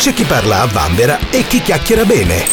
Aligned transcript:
C'è 0.00 0.14
chi 0.14 0.24
parla 0.24 0.62
a 0.62 0.66
vanvera 0.66 1.18
e 1.30 1.46
chi 1.46 1.60
chiacchiera 1.60 2.06
bene. 2.06 2.46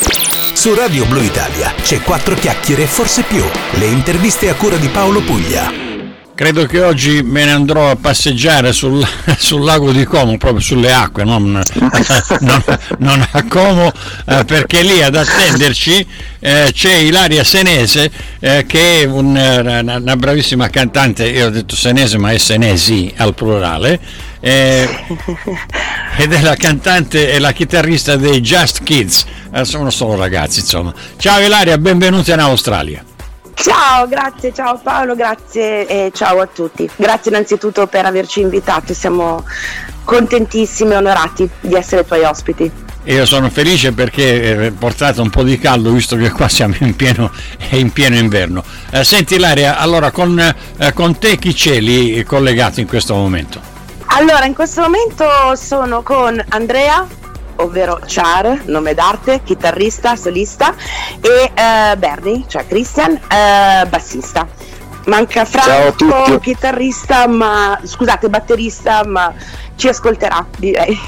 Su 0.54 0.74
Radio 0.74 1.06
Blue 1.06 1.24
Italia 1.24 1.74
c'è 1.82 2.02
quattro 2.02 2.36
chiacchiere 2.36 2.84
e 2.84 2.88
forse 2.88 3.22
più. 3.22 3.42
Le 3.76 3.86
interviste 3.86 4.50
a 4.50 4.54
cura 4.56 4.76
di 4.76 4.90
Paolo 4.90 5.22
Puglia. 5.22 5.72
Credo 6.36 6.66
che 6.66 6.82
oggi 6.82 7.24
me 7.24 7.46
ne 7.46 7.52
andrò 7.52 7.90
a 7.90 7.96
passeggiare 7.96 8.74
sul, 8.74 9.02
sul 9.40 9.64
lago 9.64 9.94
di 9.94 10.04
Como, 10.04 10.38
proprio 10.38 10.60
sulle 10.60 10.92
acque, 10.92 11.24
non, 11.24 11.54
non, 12.42 12.64
non 12.98 13.28
a 13.32 13.44
Como, 13.48 13.94
eh, 14.26 14.44
perché 14.44 14.82
lì 14.82 15.02
ad 15.02 15.16
attenderci 15.16 16.06
eh, 16.40 16.70
c'è 16.74 16.96
Ilaria 16.96 17.46
Senese, 17.46 18.12
eh, 18.40 18.66
che 18.68 19.04
è 19.04 19.06
un, 19.06 19.28
una, 19.28 19.96
una, 19.96 20.16
bravissima 20.18 20.70
cantante, 20.70 21.30
io 21.30 21.48
ho 21.48 21.50
detto 21.50 21.78
Senese, 21.78 22.18
ma 22.18 22.32
è 22.32 22.38
Senesi 22.38 23.12
al 23.16 23.34
plurale, 23.34 24.00
eh, 24.40 24.88
ed 26.18 26.34
è 26.34 26.42
la 26.42 26.56
cantante 26.56 27.32
e 27.32 27.40
la 27.40 27.52
chitarrista 27.52 28.16
dei 28.16 28.42
Just 28.42 28.84
Kids, 28.84 29.26
eh, 29.54 29.66
sono 29.66 29.90
solo 29.90 30.16
ragazzi, 30.16 30.60
insomma. 30.60 30.94
Ciao 31.18 31.40
Ilaria, 31.40 31.78
benvenuta 31.78 32.34
in 32.34 32.40
Australia. 32.40 33.04
Ciao, 33.54 34.08
grazie, 34.08 34.54
ciao 34.54 34.80
Paolo, 34.82 35.16
grazie 35.16 35.88
e 35.88 36.12
ciao 36.14 36.40
a 36.40 36.48
tutti. 36.48 36.90
Grazie 36.96 37.32
innanzitutto 37.32 37.88
per 37.88 38.06
averci 38.06 38.42
invitato, 38.42 38.94
siamo 38.94 39.44
contentissimi 40.04 40.94
e 40.94 40.96
onorati 40.98 41.50
di 41.60 41.74
essere 41.74 42.06
tuoi 42.06 42.24
ospiti. 42.24 42.86
Io 43.06 43.26
sono 43.26 43.50
felice 43.50 43.94
perché 43.94 44.74
portate 44.78 45.22
un 45.22 45.30
po' 45.30 45.44
di 45.44 45.58
caldo 45.58 45.92
visto 45.92 46.18
che 46.18 46.30
qua 46.30 46.50
siamo 46.50 46.76
in 46.80 46.96
pieno, 46.96 47.32
in 47.72 47.92
pieno 47.92 48.18
inverno. 48.18 48.64
Eh, 48.92 49.04
senti 49.04 49.40
Laria, 49.40 49.78
allora 49.78 50.12
con, 50.12 50.38
eh, 50.40 50.94
con 50.94 51.18
te 51.18 51.38
chi 51.38 51.54
c'è 51.54 51.80
lì 51.80 52.22
collegato 52.26 52.82
in 52.82 52.88
questo 52.88 53.16
momento? 53.16 53.76
Allora, 54.18 54.46
in 54.46 54.56
questo 54.56 54.82
momento 54.82 55.28
sono 55.56 56.02
con 56.02 56.44
Andrea, 56.50 57.06
ovvero 57.58 58.00
Char, 58.04 58.64
nome 58.66 58.96
d'arte, 58.96 59.42
chitarrista, 59.44 60.16
solista, 60.16 60.74
e 61.22 61.52
uh, 61.52 61.96
Bernie, 61.96 62.44
cioè 62.48 62.66
Christian, 62.66 63.12
uh, 63.12 63.88
bassista. 63.88 64.48
Manca 65.06 65.46
Franco, 65.46 66.40
chitarrista, 66.40 67.28
ma 67.28 67.80
scusate, 67.84 68.28
batterista, 68.28 69.06
ma 69.06 69.32
ci 69.76 69.88
ascolterà, 69.88 70.44
direi. 70.58 71.00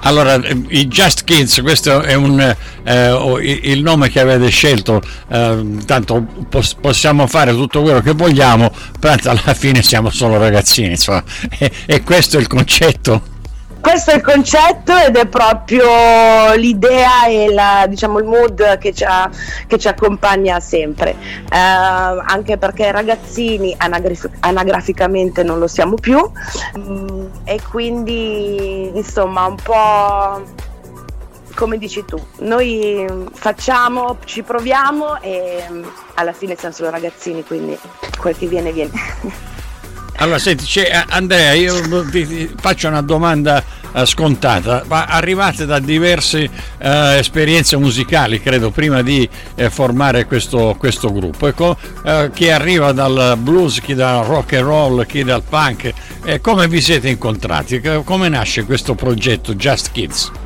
Allora, 0.00 0.40
i 0.68 0.86
Just 0.86 1.24
Kids, 1.24 1.60
questo 1.62 2.02
è 2.02 2.14
un, 2.14 2.38
eh, 2.84 3.60
il 3.62 3.82
nome 3.82 4.08
che 4.08 4.20
avete 4.20 4.48
scelto, 4.48 5.02
eh, 5.28 5.64
tanto 5.84 6.26
pos- 6.48 6.74
possiamo 6.80 7.26
fare 7.26 7.52
tutto 7.52 7.82
quello 7.82 8.00
che 8.00 8.12
vogliamo, 8.12 8.72
tanto 9.00 9.30
alla 9.30 9.54
fine 9.54 9.82
siamo 9.82 10.10
solo 10.10 10.38
ragazzini, 10.38 10.90
insomma, 10.90 11.22
e, 11.58 11.70
e 11.86 12.02
questo 12.02 12.36
è 12.36 12.40
il 12.40 12.46
concetto 12.46 13.34
questo 13.86 14.10
è 14.10 14.16
il 14.16 14.20
concetto 14.20 14.96
ed 14.96 15.14
è 15.14 15.26
proprio 15.28 16.54
l'idea 16.56 17.26
e 17.26 17.52
la, 17.54 17.86
diciamo, 17.88 18.18
il 18.18 18.24
mood 18.24 18.78
che 18.78 18.92
ci, 18.92 19.04
ha, 19.04 19.30
che 19.68 19.78
ci 19.78 19.86
accompagna 19.86 20.58
sempre, 20.58 21.10
eh, 21.48 21.56
anche 21.56 22.58
perché 22.58 22.90
ragazzini 22.90 23.72
anagraf- 23.78 24.38
anagraficamente 24.40 25.44
non 25.44 25.60
lo 25.60 25.68
siamo 25.68 25.94
più 25.94 26.18
mm, 26.76 27.26
e 27.44 27.60
quindi 27.70 28.90
insomma 28.92 29.46
un 29.46 29.56
po' 29.62 30.42
come 31.54 31.78
dici 31.78 32.04
tu, 32.04 32.20
noi 32.38 33.06
facciamo, 33.34 34.18
ci 34.24 34.42
proviamo 34.42 35.20
e 35.20 35.64
alla 36.14 36.32
fine 36.32 36.56
siamo 36.56 36.74
solo 36.74 36.90
ragazzini, 36.90 37.44
quindi 37.44 37.78
quel 38.18 38.36
che 38.36 38.48
viene 38.48 38.72
viene. 38.72 39.54
Allora, 40.18 40.38
senti, 40.38 40.64
c'è, 40.64 41.04
Andrea, 41.08 41.52
io 41.52 41.80
ti 42.10 42.50
faccio 42.58 42.88
una 42.88 43.02
domanda 43.02 43.62
eh, 43.92 44.04
scontata. 44.04 44.84
Ma 44.86 45.06
arrivate 45.06 45.66
da 45.66 45.78
diverse 45.78 46.50
eh, 46.78 47.16
esperienze 47.18 47.76
musicali, 47.76 48.40
credo, 48.40 48.70
prima 48.70 49.02
di 49.02 49.28
eh, 49.54 49.70
formare 49.70 50.26
questo, 50.26 50.74
questo, 50.78 51.12
gruppo. 51.12 51.46
Ecco, 51.46 51.76
eh, 52.04 52.30
chi 52.34 52.50
arriva 52.50 52.92
dal 52.92 53.36
blues, 53.38 53.80
chi 53.80 53.94
dal 53.94 54.24
rock 54.24 54.52
and 54.54 54.64
roll, 54.64 55.06
chi 55.06 55.24
dal 55.24 55.42
punk. 55.42 55.92
come 56.40 56.68
vi 56.68 56.80
siete 56.80 57.08
incontrati? 57.08 57.80
Come 58.04 58.28
nasce 58.28 58.64
questo 58.64 58.94
progetto 58.94 59.54
Just 59.54 59.92
Kids? 59.92 60.45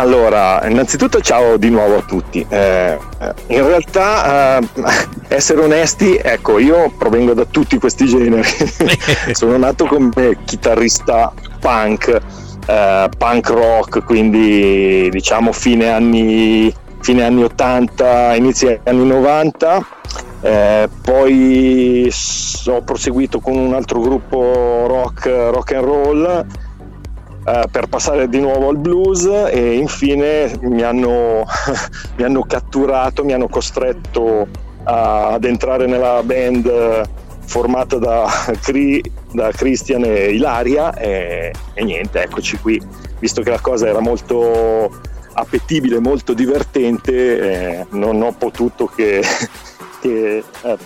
Allora, 0.00 0.66
innanzitutto 0.66 1.20
ciao 1.20 1.58
di 1.58 1.68
nuovo 1.68 1.98
a 1.98 2.00
tutti. 2.00 2.44
Eh, 2.48 2.98
eh, 3.18 3.34
in 3.48 3.66
realtà, 3.66 4.56
eh, 4.58 4.66
essere 5.28 5.60
onesti, 5.60 6.16
ecco, 6.16 6.58
io 6.58 6.90
provengo 6.96 7.34
da 7.34 7.44
tutti 7.44 7.78
questi 7.78 8.06
generi. 8.06 8.48
Sono 9.32 9.58
nato 9.58 9.84
come 9.84 10.38
chitarrista 10.46 11.30
punk, 11.60 12.18
eh, 12.66 13.10
punk 13.14 13.48
rock, 13.50 14.02
quindi 14.06 15.10
diciamo 15.10 15.52
fine 15.52 15.90
anni, 15.90 16.74
fine 17.00 17.22
anni 17.22 17.42
80, 17.42 18.36
inizio 18.36 18.80
anni 18.84 19.04
90. 19.04 19.86
Eh, 20.40 20.88
poi 21.02 22.10
ho 22.68 22.80
proseguito 22.80 23.38
con 23.40 23.54
un 23.54 23.74
altro 23.74 24.00
gruppo 24.00 24.86
rock, 24.88 25.26
rock 25.26 25.72
and 25.74 25.84
roll 25.84 26.46
eh, 27.46 27.64
per 27.70 27.86
passare 27.86 28.28
di 28.28 28.38
nuovo 28.38 28.68
al 28.68 28.76
blues 28.76 29.24
e 29.24 29.74
infine 29.74 30.58
mi 30.62 30.82
hanno, 30.82 31.44
mi 32.16 32.24
hanno 32.24 32.42
catturato, 32.42 33.24
mi 33.24 33.32
hanno 33.32 33.48
costretto 33.48 34.46
a, 34.84 35.32
ad 35.32 35.44
entrare 35.44 35.86
nella 35.86 36.22
band 36.22 37.08
formata 37.50 37.96
da, 37.96 38.28
da 39.32 39.50
Christian 39.50 40.04
e 40.04 40.32
Ilaria 40.32 40.94
e, 40.94 41.52
e, 41.74 41.84
niente, 41.84 42.22
eccoci 42.22 42.58
qui, 42.58 42.80
visto 43.18 43.42
che 43.42 43.50
la 43.50 43.60
cosa 43.60 43.88
era 43.88 44.00
molto 44.00 44.90
appetibile, 45.32 45.98
molto 45.98 46.32
divertente, 46.32 47.40
eh, 47.40 47.86
non 47.90 48.22
ho 48.22 48.32
potuto 48.32 48.86
che, 48.86 49.22
che 50.00 50.44
eh, 50.62 50.76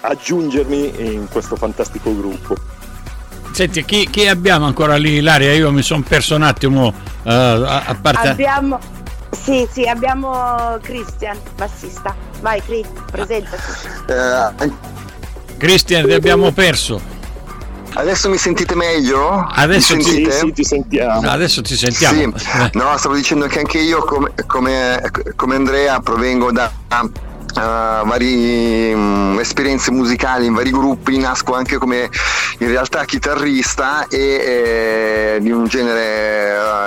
aggiungermi 0.00 1.14
in 1.14 1.28
questo 1.30 1.54
fantastico 1.56 2.14
gruppo. 2.16 2.54
Senti, 3.52 3.84
chi, 3.84 4.08
chi, 4.10 4.26
abbiamo 4.26 4.66
ancora 4.66 4.96
lì, 4.96 5.16
Ilaria? 5.16 5.52
Io 5.52 5.70
mi 5.70 5.82
sono 5.82 6.02
perso 6.06 6.34
un 6.34 6.42
attimo 6.42 6.86
uh, 6.86 7.28
a, 7.28 7.84
a, 7.84 7.94
parte. 8.00 8.28
Abbiamo. 8.28 8.78
Sì, 9.30 9.66
sì, 9.70 9.86
abbiamo 9.86 10.78
Christian, 10.82 11.38
bassista. 11.56 12.14
Vai, 12.40 12.62
Cri, 12.62 12.84
presentati. 13.10 13.62
Uh, 14.08 14.74
Christian, 15.58 16.06
ti 16.06 16.12
abbiamo 16.12 16.50
perso. 16.52 17.20
Adesso 17.94 18.30
mi 18.30 18.38
sentite 18.38 18.74
meglio? 18.74 19.46
Adesso, 19.50 19.96
ti, 19.96 20.02
sì, 20.02 20.28
sì, 20.30 20.52
ti, 20.52 20.64
sentiamo. 20.64 21.28
Adesso 21.28 21.60
ti 21.60 21.76
sentiamo. 21.76 22.32
Sì. 22.38 22.48
No, 22.72 22.96
stavo 22.96 23.14
dicendo 23.14 23.46
che 23.46 23.58
anche 23.58 23.78
io, 23.78 24.02
come, 24.04 24.32
come, 24.46 24.98
come 25.36 25.54
Andrea, 25.56 26.00
provengo 26.00 26.50
da 26.52 26.72
uh, 27.56 28.06
varie 28.06 28.94
um, 28.94 29.38
esperienze 29.40 29.90
musicali 29.90 30.46
in 30.46 30.54
vari 30.54 30.70
gruppi, 30.70 31.18
nasco 31.18 31.54
anche 31.54 31.78
come 31.78 32.10
in 32.58 32.68
realtà 32.68 33.04
chitarrista 33.04 34.06
e 34.08 34.18
eh, 34.18 35.38
di 35.40 35.50
un 35.50 35.66
genere 35.66 36.56
uh, 36.56 36.81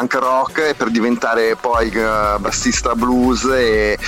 punk 0.00 0.14
rock 0.14 0.74
per 0.74 0.90
diventare 0.90 1.56
poi 1.56 1.88
uh, 1.88 2.38
bassista 2.38 2.94
blues 2.94 3.44
e, 3.44 3.98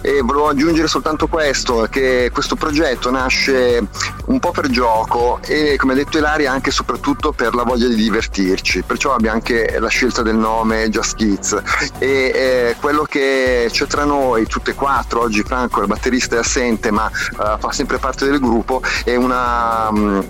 e 0.00 0.20
volevo 0.22 0.48
aggiungere 0.48 0.88
soltanto 0.88 1.28
questo, 1.28 1.86
che 1.88 2.30
questo 2.32 2.56
progetto 2.56 3.10
nasce 3.10 3.86
un 4.26 4.38
po' 4.40 4.50
per 4.50 4.68
gioco 4.68 5.38
e 5.42 5.76
come 5.76 5.92
ha 5.92 5.96
detto 5.96 6.18
Ilaria 6.18 6.50
anche 6.50 6.70
e 6.70 6.72
soprattutto 6.72 7.30
per 7.30 7.54
la 7.54 7.62
voglia 7.62 7.86
di 7.86 7.94
divertirci, 7.94 8.82
perciò 8.82 9.14
abbiamo 9.14 9.36
anche 9.36 9.76
la 9.78 9.88
scelta 9.88 10.22
del 10.22 10.36
nome 10.36 10.88
Just 10.88 11.14
Kids. 11.14 11.62
E 11.98 12.32
eh, 12.34 12.76
quello 12.80 13.04
che 13.04 13.68
c'è 13.70 13.86
tra 13.86 14.04
noi 14.04 14.46
tutte 14.46 14.72
e 14.72 14.74
quattro 14.74 15.20
oggi 15.20 15.42
Franco, 15.42 15.80
il 15.80 15.86
batterista 15.86 16.34
è 16.34 16.38
assente 16.38 16.90
ma 16.90 17.08
uh, 17.08 17.58
fa 17.58 17.70
sempre 17.70 17.98
parte 17.98 18.26
del 18.26 18.40
gruppo, 18.40 18.82
è 19.04 19.14
una 19.14 19.88
um, 19.90 20.24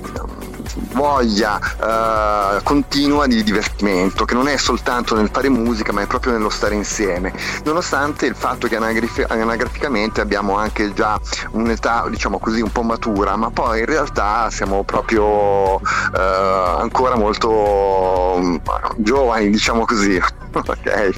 voglia 0.92 1.58
uh, 1.58 2.62
continua 2.62 3.26
di 3.26 3.42
divertimento 3.42 4.24
che 4.24 4.34
non 4.34 4.48
è 4.48 4.56
soltanto 4.56 5.14
nel 5.14 5.30
fare 5.32 5.48
musica 5.48 5.92
ma 5.92 6.02
è 6.02 6.06
proprio 6.06 6.32
nello 6.32 6.50
stare 6.50 6.74
insieme. 6.74 7.32
Nonostante 7.64 8.26
il 8.26 8.34
fatto 8.34 8.68
che 8.68 8.76
anagraf- 8.76 9.30
anagraficamente 9.30 10.20
abbiamo 10.20 10.56
anche 10.56 10.92
già 10.92 11.18
un'età 11.52 12.06
diciamo 12.08 12.38
così 12.38 12.60
un 12.60 12.70
po' 12.70 12.82
matura 12.82 13.36
ma 13.36 13.50
poi 13.50 13.80
in 13.80 13.86
realtà 13.86 14.50
siamo 14.50 14.84
proprio 14.84 15.76
uh, 15.76 15.80
ancora 16.12 17.16
molto 17.16 17.50
um, 17.50 18.60
giovani 18.96 19.50
diciamo 19.50 19.84
così. 19.84 20.20
Ok. 20.56 21.12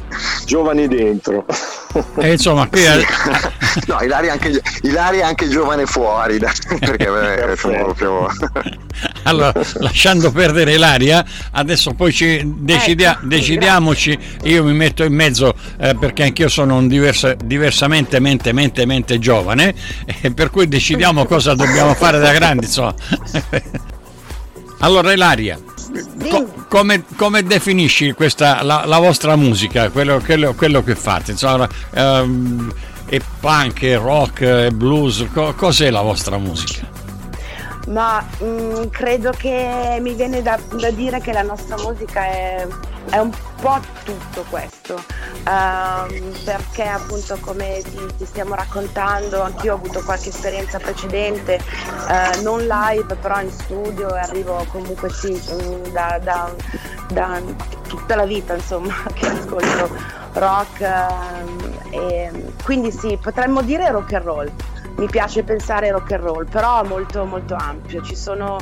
Giovani 0.46 0.88
dentro 0.88 1.44
e 2.18 2.32
insomma 2.32 2.66
qui 2.68 2.82
è... 2.82 3.00
no 3.86 4.00
Ilaria 4.00 4.32
anche, 4.32 4.60
Ilaria 4.82 5.22
è 5.22 5.24
anche 5.24 5.48
giovane 5.48 5.86
fuori 5.86 6.38
perché 6.80 7.06
beh, 7.06 7.56
proprio 7.60 8.28
allora 9.22 9.52
lasciando 9.74 10.30
perdere 10.30 10.76
l'aria 10.76 11.24
adesso 11.52 11.92
poi 11.94 12.12
ci 12.12 12.42
decidia- 12.44 13.12
ecco, 13.12 13.26
decidiamoci. 13.26 14.18
Io 14.44 14.64
mi 14.64 14.72
metto 14.72 15.04
in 15.04 15.14
mezzo 15.14 15.54
eh, 15.78 15.94
perché 15.94 16.24
anch'io 16.24 16.48
sono 16.48 16.76
un 16.76 16.88
diverso, 16.88 17.34
diversamente 17.44 18.20
mente, 18.20 18.52
mente, 18.52 18.86
mente 18.86 19.18
giovane 19.18 19.74
eh, 20.22 20.32
per 20.32 20.50
cui 20.50 20.68
decidiamo 20.68 21.24
cosa 21.26 21.54
dobbiamo 21.54 21.94
fare 21.94 22.18
da 22.18 22.32
grandi 22.32 22.64
insomma. 22.66 22.94
Allora 24.80 25.12
Ilaria 25.12 25.58
co- 26.28 26.57
come, 26.68 27.04
come, 27.16 27.42
definisci 27.42 28.12
questa, 28.12 28.62
la, 28.62 28.84
la 28.86 28.98
vostra 28.98 29.36
musica, 29.36 29.90
quello, 29.90 30.20
quello, 30.24 30.54
quello, 30.54 30.82
che 30.84 30.94
fate? 30.94 31.32
Insomma, 31.32 31.68
um, 31.94 32.72
è 33.06 33.18
punk, 33.40 33.82
è 33.82 33.96
rock, 33.96 34.42
è 34.42 34.70
blues, 34.70 35.26
co- 35.32 35.54
cos'è 35.54 35.90
la 35.90 36.02
vostra 36.02 36.38
musica? 36.38 37.07
Ma 37.88 38.20
mh, 38.20 38.44
mm, 38.44 38.82
credo 38.90 39.30
che 39.30 39.98
mi 40.00 40.14
viene 40.14 40.42
da, 40.42 40.58
da, 40.74 40.90
dire 40.90 41.20
che 41.20 41.32
la 41.32 41.42
nostra 41.42 41.76
musica 41.76 42.22
è, 42.22 42.66
è 43.10 43.18
un 43.18 43.30
po' 43.60 43.80
tutto 44.04 44.44
questo, 44.50 44.94
uh, 44.94 46.34
perché 46.44 46.82
appunto 46.82 47.38
come 47.40 47.80
ti, 47.82 47.98
ti, 48.18 48.26
stiamo 48.26 48.54
raccontando, 48.54 49.42
anch'io 49.42 49.72
ho 49.72 49.76
avuto 49.76 50.02
qualche 50.02 50.28
esperienza 50.28 50.78
precedente, 50.78 51.58
uh, 52.08 52.42
non 52.42 52.66
live 52.66 53.14
però 53.14 53.40
in 53.40 53.50
studio 53.50 54.14
e 54.14 54.18
arrivo 54.18 54.66
comunque 54.70 55.08
sì 55.10 55.32
mm, 55.32 55.84
da, 55.90 56.20
da, 56.22 56.54
da, 57.10 57.40
tutta 57.88 58.16
la 58.16 58.26
vita 58.26 58.54
insomma 58.54 58.94
che 59.14 59.26
ascolto 59.26 59.90
rock 60.34 60.80
uh, 60.80 61.94
e 61.94 62.52
quindi 62.62 62.92
sì, 62.92 63.18
potremmo 63.20 63.62
dire 63.62 63.90
rock 63.90 64.12
and 64.12 64.24
roll 64.24 64.52
mi 64.98 65.06
piace 65.06 65.44
pensare 65.44 65.90
rock 65.90 66.12
and 66.12 66.22
roll, 66.22 66.48
però 66.48 66.84
molto 66.84 67.24
molto 67.24 67.54
ampio. 67.54 68.02
Ci 68.02 68.16
sono 68.16 68.58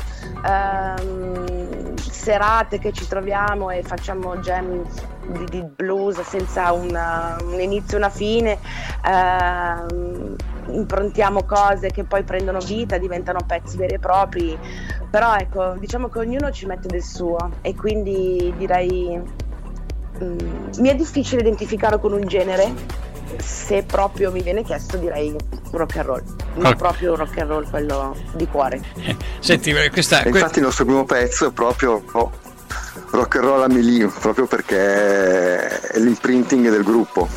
ehm, 0.47 1.97
serate 1.97 2.79
che 2.79 2.93
ci 2.93 3.09
troviamo 3.09 3.71
e 3.71 3.83
facciamo 3.83 4.37
jam 4.37 4.87
di, 5.27 5.45
di 5.47 5.63
blues 5.63 6.21
senza 6.23 6.73
una, 6.73 7.37
un 7.43 7.59
inizio 7.61 7.97
e 7.97 8.01
una 8.01 8.11
fine. 8.11 8.59
Ehm, 9.05 10.37
improntiamo 10.69 11.45
cose 11.45 11.89
che 11.89 12.05
poi 12.05 12.23
prendono 12.23 12.59
vita, 12.59 12.99
diventano 12.99 13.39
pezzi 13.47 13.77
veri 13.77 13.95
e 13.95 13.99
propri, 13.99 14.59
però 15.09 15.37
ecco, 15.37 15.75
diciamo 15.79 16.09
che 16.09 16.19
ognuno 16.19 16.51
ci 16.51 16.67
mette 16.67 16.89
del 16.89 17.03
suo 17.03 17.51
e 17.63 17.75
quindi 17.75 18.53
direi 18.59 19.19
mm, 20.23 20.39
mi 20.79 20.89
è 20.89 20.95
difficile 20.95 21.41
identificarlo 21.41 21.99
con 21.99 22.13
un 22.13 22.27
genere 22.27 23.05
se 23.39 23.83
proprio 23.83 24.31
mi 24.31 24.43
viene 24.43 24.63
chiesto 24.63 24.97
direi 24.97 25.35
rock 25.71 25.97
and 25.97 26.07
roll, 26.07 26.23
ma 26.57 26.69
okay. 26.69 26.77
proprio 26.77 27.15
rock 27.17 27.39
and 27.39 27.51
roll 27.51 27.69
quello 27.69 28.17
di 28.35 28.47
cuore. 28.47 28.83
Eh, 29.05 29.17
senti, 29.41 29.73
questa, 29.91 30.21
que- 30.23 30.31
infatti 30.31 30.59
il 30.59 30.65
nostro 30.65 30.85
primo 30.85 31.05
pezzo 31.05 31.49
è 31.49 31.53
proprio 31.53 32.03
oh, 32.13 32.33
rock 33.11 33.37
and 33.37 33.45
roll 33.45 33.63
a 33.63 33.69
Melì, 33.69 34.07
proprio 34.07 34.47
perché 34.47 35.67
è 35.89 35.99
l'imprinting 35.99 36.71
del 36.71 36.83
gruppo. 36.83 37.29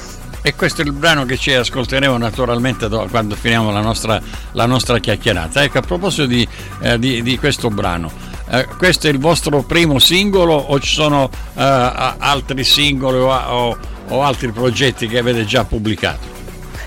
E 0.42 0.56
questo 0.56 0.82
è 0.82 0.86
il 0.86 0.94
brano 0.94 1.26
che 1.26 1.38
ci 1.38 1.54
ascolteremo 1.54 2.18
naturalmente 2.18 2.88
quando 2.88 3.36
finiamo 3.36 3.72
la 3.72 3.82
nostra, 3.82 4.22
la 4.54 4.66
nostra 4.66 4.98
chiacchierata. 4.98 5.62
Ecco, 5.64 5.80
a 5.80 5.82
proposito 5.82 6.26
di, 6.28 6.48
eh, 6.82 6.98
di, 6.98 7.22
di 7.22 7.38
questo 7.38 7.70
brano, 7.70 8.10
eh, 8.50 8.66
questo 8.78 9.08
è 9.08 9.10
il 9.10 9.20
vostro 9.20 9.62
primo 9.64 10.00
singolo 10.00 10.54
o 10.54 10.80
ci 10.80 10.94
sono 10.94 11.30
eh, 11.56 11.62
altri 11.62 12.64
singoli 12.64 13.18
o, 13.18 13.34
o 13.34 13.78
o 14.10 14.22
altri 14.22 14.52
progetti 14.52 15.08
che 15.08 15.18
avete 15.18 15.46
già 15.46 15.64
pubblicato? 15.64 16.38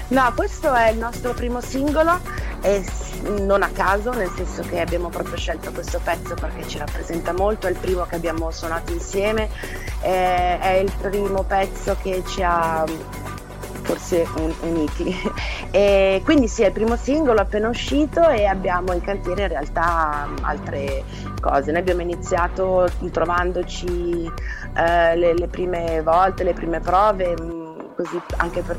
No, 0.09 0.33
questo 0.37 0.73
è 0.73 0.91
il 0.91 0.99
nostro 0.99 1.33
primo 1.33 1.61
singolo 1.61 2.21
e 2.61 2.85
non 3.41 3.63
a 3.63 3.69
caso, 3.69 4.11
nel 4.13 4.31
senso 4.35 4.63
che 4.63 4.81
abbiamo 4.81 5.09
proprio 5.09 5.37
scelto 5.37 5.71
questo 5.73 6.01
pezzo 6.03 6.35
perché 6.35 6.67
ci 6.67 6.79
rappresenta 6.79 7.33
molto, 7.33 7.67
è 7.67 7.71
il 7.71 7.79
primo 7.79 8.05
che 8.05 8.17
abbiamo 8.17 8.51
suonato 8.51 8.93
insieme, 8.93 9.49
è 10.01 10.81
il 10.83 10.93
primo 11.01 11.45
pezzo 11.45 11.97
che 12.03 12.23
ci 12.27 12.43
ha 12.43 12.85
forse 13.83 14.27
uniti. 14.63 15.15
E 15.75 16.21
quindi 16.23 16.49
sì, 16.49 16.65
è 16.65 16.67
il 16.67 16.73
primo 16.73 16.97
singolo 16.97 17.41
appena 17.41 17.67
uscito 17.67 18.29
e 18.29 18.45
abbiamo 18.45 18.93
in 18.93 19.01
cantiere 19.01 19.45
in 19.45 19.49
realtà 19.49 20.29
altre 20.43 21.03
cose. 21.41 21.71
Noi 21.71 21.81
abbiamo 21.81 22.03
iniziato 22.03 22.91
trovandoci 23.11 24.31
eh, 24.77 25.17
le, 25.17 25.33
le, 25.33 25.49
prime 25.49 26.03
volte, 26.03 26.45
le 26.45 26.53
prime 26.53 26.81
prove, 26.81 27.35
così 27.97 28.21
anche 28.37 28.61
per 28.61 28.77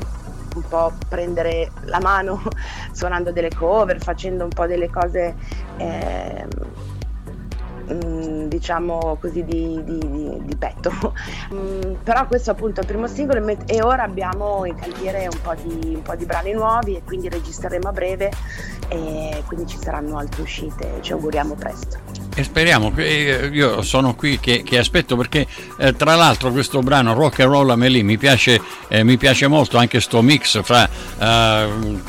un 0.54 0.62
po' 0.68 0.92
prendere 1.08 1.70
la 1.86 1.98
mano 2.00 2.40
suonando 2.92 3.32
delle 3.32 3.50
cover, 3.50 4.00
facendo 4.00 4.44
un 4.44 4.50
po' 4.50 4.66
delle 4.66 4.88
cose 4.88 5.34
eh, 5.78 6.46
Mm, 7.92 8.46
diciamo 8.46 9.18
così 9.20 9.44
di, 9.44 9.82
di, 9.84 9.98
di, 9.98 10.40
di 10.42 10.56
petto. 10.56 10.92
Mm, 11.52 11.94
però 12.02 12.26
questo 12.26 12.50
appunto 12.50 12.80
è 12.80 12.82
il 12.82 12.88
primo 12.88 13.06
singolo 13.06 13.44
e 13.66 13.82
ora 13.82 14.02
abbiamo 14.02 14.64
in 14.64 14.74
cantiere 14.74 15.28
un 15.30 15.40
po, 15.42 15.54
un 15.64 16.02
po' 16.02 16.14
di 16.14 16.24
brani 16.24 16.52
nuovi 16.52 16.96
e 16.96 17.02
quindi 17.04 17.28
registreremo 17.28 17.88
a 17.88 17.92
breve 17.92 18.32
e 18.88 19.42
quindi 19.46 19.66
ci 19.66 19.78
saranno 19.78 20.18
altre 20.18 20.42
uscite 20.42 20.98
ci 21.00 21.12
auguriamo 21.12 21.54
presto 21.54 22.23
e 22.34 22.42
speriamo, 22.42 22.92
eh, 22.96 23.48
io 23.52 23.82
sono 23.82 24.14
qui 24.14 24.40
che, 24.40 24.62
che 24.64 24.78
aspetto 24.78 25.16
perché 25.16 25.46
eh, 25.78 25.94
tra 25.94 26.16
l'altro 26.16 26.50
questo 26.50 26.80
brano 26.80 27.14
Rock 27.14 27.40
and 27.40 27.50
Roll 27.50 27.70
Amelie 27.70 28.02
mi 28.02 28.18
piace, 28.18 28.60
eh, 28.88 29.04
mi 29.04 29.16
piace 29.16 29.46
molto 29.46 29.78
anche 29.78 30.00
sto 30.00 30.20
mix 30.20 30.60
fra, 30.62 30.88
eh, 31.18 31.68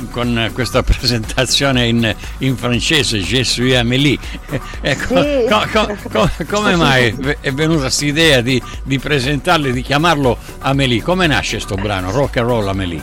con 0.10 0.50
questa 0.54 0.82
presentazione 0.84 1.86
in, 1.88 2.16
in 2.40 2.58
francese, 2.58 3.20
Je 3.20 3.44
suis 3.44 3.76
Amélie. 3.76 4.18
Ecco, 4.82 5.22
sì. 5.22 5.46
co, 5.50 5.66
co, 5.72 5.98
co, 6.12 6.30
come 6.48 6.76
mai 6.78 7.16
è 7.40 7.52
venuta 7.52 7.82
questa 7.82 8.06
idea 8.06 8.42
di, 8.42 8.62
di 8.84 9.00
presentarlo 9.00 9.68
e 9.68 9.72
di 9.72 9.82
chiamarlo 9.82 10.38
Amelie? 10.60 11.02
Come 11.02 11.28
nasce 11.28 11.58
questo 11.58 11.76
brano 11.76 12.12
Rock 12.12 12.38
and 12.38 12.48
Roll 12.48 12.68
Amelie? 12.68 13.02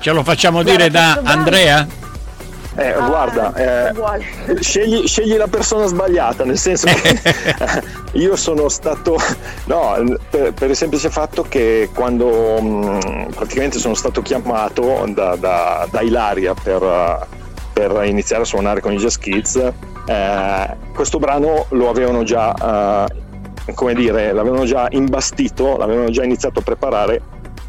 Ce 0.00 0.12
lo 0.12 0.22
facciamo 0.22 0.62
dire 0.62 0.90
da 0.90 1.20
Andrea? 1.22 1.86
Eh, 2.80 2.92
ah, 2.92 3.06
guarda, 3.06 3.52
eh, 3.54 3.92
scegli, 4.60 5.06
scegli, 5.06 5.36
la 5.36 5.48
persona 5.48 5.84
sbagliata, 5.84 6.44
nel 6.44 6.56
senso 6.56 6.86
che 6.86 7.20
io 8.12 8.36
sono 8.36 8.70
stato, 8.70 9.18
no, 9.64 9.96
per, 10.30 10.54
per, 10.54 10.70
il 10.70 10.76
semplice 10.76 11.10
fatto 11.10 11.42
che 11.42 11.90
quando 11.94 12.58
mh, 12.58 12.66
mm, 12.66 13.28
praticamente 13.34 13.78
sono 13.78 13.92
stato 13.92 14.22
chiamato 14.22 15.04
da, 15.08 15.36
da, 15.36 15.86
da 15.90 16.00
Ilaria 16.00 16.54
per, 16.54 17.26
per, 17.74 18.02
iniziare 18.04 18.44
a 18.44 18.46
suonare 18.46 18.80
con 18.80 18.94
i 18.94 18.96
Jazz 18.96 19.16
Kids, 19.16 19.56
eh, 20.06 20.76
questo 20.94 21.18
brano 21.18 21.66
lo 21.70 21.90
avevano 21.90 22.22
già, 22.22 23.06
eh, 23.66 23.74
come 23.74 23.92
dire, 23.92 24.32
l'avevano 24.32 24.64
già 24.64 24.86
imbastito, 24.88 25.76
l'avevano 25.76 26.08
già 26.08 26.24
iniziato 26.24 26.60
a 26.60 26.62
preparare 26.62 27.20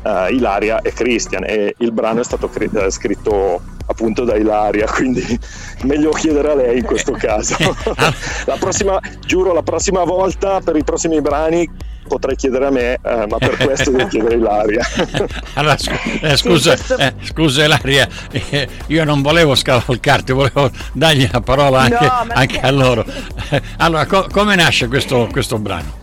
uh, 0.03 0.31
Ilaria 0.31 0.79
e 0.81 0.93
Christian 0.93 1.43
e 1.43 1.75
il 1.77 1.91
brano 1.91 2.21
è 2.21 2.23
stato 2.23 2.49
cre- 2.49 2.69
eh, 2.73 2.89
scritto 2.89 3.61
appunto 3.91 4.23
da 4.23 4.35
Ilaria 4.35 4.85
quindi 4.87 5.39
meglio 5.83 6.11
chiedere 6.11 6.51
a 6.51 6.55
lei 6.55 6.79
in 6.79 6.85
questo 6.85 7.11
caso 7.19 7.55
la 8.45 8.57
prossima, 8.59 8.99
giuro 9.25 9.53
la 9.53 9.63
prossima 9.63 10.03
volta 10.03 10.59
per 10.59 10.75
i 10.75 10.83
prossimi 10.83 11.21
brani 11.21 11.69
potrei 12.07 12.35
chiedere 12.35 12.65
a 12.65 12.71
me, 12.71 12.93
eh, 13.01 13.25
ma 13.29 13.37
per 13.37 13.55
questo 13.55 13.91
devo 13.91 14.09
chiedere 14.09 14.35
a 14.35 14.37
Ilaria. 14.37 14.85
allora, 15.53 15.77
eh, 16.21 16.35
scusa, 16.35 16.73
eh, 16.97 17.13
scusa 17.21 17.63
Ilaria, 17.63 18.05
eh, 18.31 18.67
io 18.87 19.03
non 19.05 19.21
volevo 19.21 19.55
scavalcarti, 19.55 20.33
volevo 20.33 20.71
dargli 20.91 21.29
la 21.31 21.39
parola 21.39 21.79
anche, 21.79 22.05
no, 22.05 22.25
anche 22.33 22.59
a 22.59 22.71
loro. 22.71 23.05
allora, 23.77 24.05
co- 24.07 24.27
come 24.29 24.55
nasce 24.55 24.87
questo, 24.87 25.29
questo 25.31 25.57
brano? 25.57 25.99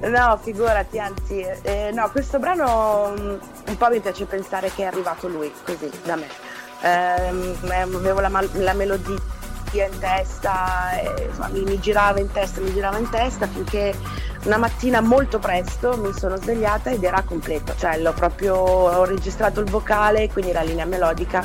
No, 0.00 0.38
figurati, 0.40 0.98
anzi, 0.98 1.44
eh, 1.62 1.90
no, 1.92 2.08
questo 2.10 2.38
brano 2.38 3.14
mm, 3.18 3.36
un 3.66 3.76
po' 3.76 3.88
mi 3.90 4.00
piace 4.00 4.24
pensare 4.26 4.70
che 4.74 4.82
è 4.82 4.86
arrivato 4.86 5.26
lui, 5.26 5.52
così, 5.64 5.90
da 6.04 6.16
me. 6.16 6.26
Eh, 6.80 7.56
avevo 7.68 8.20
la, 8.20 8.44
la, 8.52 8.72
melodia 8.72 9.18
in 9.72 9.98
testa, 9.98 10.98
eh, 11.00 11.28
mi, 11.50 11.62
mi 11.62 11.78
girava 11.80 12.20
in 12.20 12.30
testa, 12.30 12.60
mi 12.60 12.72
girava 12.72 12.98
in 12.98 13.10
testa 13.10 13.46
finché 13.46 13.94
una 14.44 14.56
mattina 14.56 15.00
molto 15.00 15.38
presto 15.38 15.96
mi 15.96 16.12
sono 16.12 16.36
svegliata 16.36 16.90
ed 16.90 17.02
era 17.02 17.22
completo, 17.22 17.74
cioè 17.76 17.98
l'ho 17.98 18.12
proprio, 18.12 18.56
ho 18.56 19.04
registrato 19.04 19.60
il 19.60 19.68
vocale, 19.70 20.30
quindi 20.30 20.52
la 20.52 20.62
linea 20.62 20.84
melodica 20.84 21.44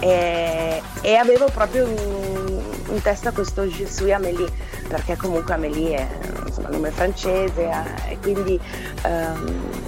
e, 0.00 0.82
e 1.00 1.14
avevo 1.14 1.46
proprio 1.46 1.86
in, 1.86 2.60
in, 2.88 3.02
testa 3.02 3.30
questo 3.30 3.62
Je 3.62 3.86
suis 3.86 4.12
Amélie, 4.12 4.50
perché 4.88 5.16
comunque 5.16 5.54
Amélie 5.54 5.96
è 5.96 6.08
insomma, 6.44 6.68
nome 6.70 6.90
francese 6.90 7.62
eh, 7.62 8.12
e 8.12 8.18
quindi 8.18 8.60
um, 9.04 9.81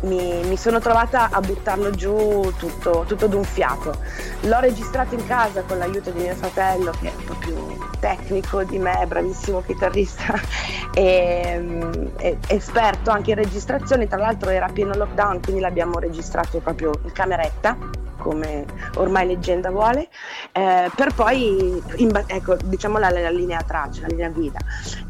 mi, 0.00 0.40
mi, 0.44 0.56
sono 0.56 0.78
trovata 0.78 1.28
a 1.30 1.40
buttarlo 1.40 1.90
giù 1.90 2.52
tutto, 2.56 3.04
tutto 3.06 3.26
d'un 3.26 3.44
fiato. 3.44 3.96
L'ho 4.42 4.60
registrato 4.60 5.14
in 5.14 5.26
casa 5.26 5.62
con 5.62 5.78
l'aiuto 5.78 6.10
di 6.10 6.20
mio 6.20 6.34
fratello 6.34 6.92
che 7.00 7.08
è 7.08 7.12
un 7.16 7.24
po' 7.24 7.34
più 7.34 7.56
tecnico 7.98 8.62
di 8.64 8.78
me, 8.78 9.04
bravissimo 9.06 9.62
chitarrista 9.62 10.34
e, 10.94 12.10
e 12.18 12.38
esperto 12.48 13.10
anche 13.10 13.30
in 13.30 13.36
registrazioni, 13.36 14.06
tra 14.06 14.18
l'altro 14.18 14.50
era 14.50 14.68
pieno 14.68 14.94
lockdown 14.94 15.40
quindi 15.42 15.60
l'abbiamo 15.60 15.98
registrato 15.98 16.58
proprio 16.58 16.92
in 17.02 17.12
cameretta 17.12 17.76
come 18.18 18.66
ormai 18.96 19.26
leggenda 19.26 19.70
vuole, 19.70 20.08
eh, 20.52 20.90
per 20.94 21.14
poi, 21.14 21.80
in, 21.96 22.24
ecco, 22.26 22.56
diciamo 22.64 22.98
la, 22.98 23.10
la, 23.10 23.30
linea 23.30 23.62
traccia, 23.62 24.02
la 24.02 24.08
linea 24.08 24.28
guida, 24.28 24.58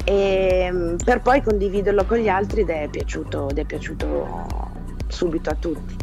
e, 0.04 0.94
per 1.02 1.20
poi 1.22 1.42
condividerlo 1.42 2.04
con 2.04 2.18
gli 2.18 2.28
altri 2.28 2.60
ed 2.60 2.68
è 2.68 2.88
piaciuto, 2.88 3.48
ed 3.48 3.58
è 3.58 3.64
piaciuto 3.64 4.67
subito 5.08 5.50
a 5.50 5.54
tutti 5.54 5.96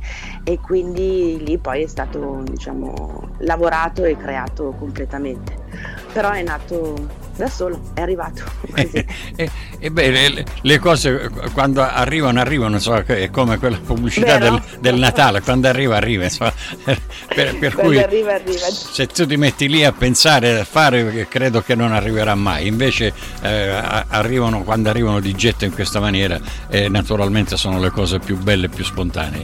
e 0.43 0.59
quindi 0.59 1.43
lì 1.43 1.57
poi 1.57 1.83
è 1.83 1.87
stato 1.87 2.41
diciamo, 2.43 3.35
lavorato 3.39 4.03
e 4.03 4.17
creato 4.17 4.75
completamente 4.77 5.63
però 6.11 6.31
è 6.31 6.41
nato 6.43 7.23
da 7.35 7.49
solo, 7.49 7.81
è 7.93 8.01
arrivato 8.01 8.43
così. 8.71 9.05
e, 9.35 9.51
E 9.85 9.91
beh, 9.91 10.09
le, 10.09 10.45
le, 10.61 10.79
cose 10.79 11.29
quando 11.53 11.83
arrivano, 11.83 12.39
arrivano, 12.39 12.79
so, 12.79 12.95
è 12.95 13.29
come 13.29 13.59
quella 13.59 13.77
pubblicità 13.77 14.39
del, 14.39 14.59
del, 14.79 14.95
Natale, 14.95 15.41
quando 15.41 15.67
arriva, 15.67 15.95
arriva. 15.95 16.27
So, 16.27 16.51
per, 17.35 17.55
per 17.59 17.75
cui 17.75 18.01
arriva, 18.01 18.33
arriva. 18.33 18.65
se 18.67 19.05
tu 19.05 19.27
ti 19.27 19.37
metti 19.37 19.69
lì 19.69 19.85
a 19.85 19.91
pensare, 19.91 20.59
a 20.59 20.63
fare, 20.63 21.27
credo 21.29 21.61
che 21.61 21.75
non 21.75 21.93
arriverà 21.93 22.33
mai. 22.33 22.65
Invece 22.65 23.13
eh, 23.41 23.79
arrivano, 24.07 24.63
quando 24.63 24.89
arrivano 24.89 25.19
di 25.19 25.35
getto 25.35 25.65
in 25.65 25.73
questa 25.75 25.99
maniera, 25.99 26.39
eh, 26.67 26.89
naturalmente 26.89 27.55
sono 27.55 27.79
le 27.79 27.91
cose 27.91 28.17
più 28.17 28.39
belle 28.39 28.65
e 28.65 28.69
più 28.69 28.83
spontanee. 28.83 29.43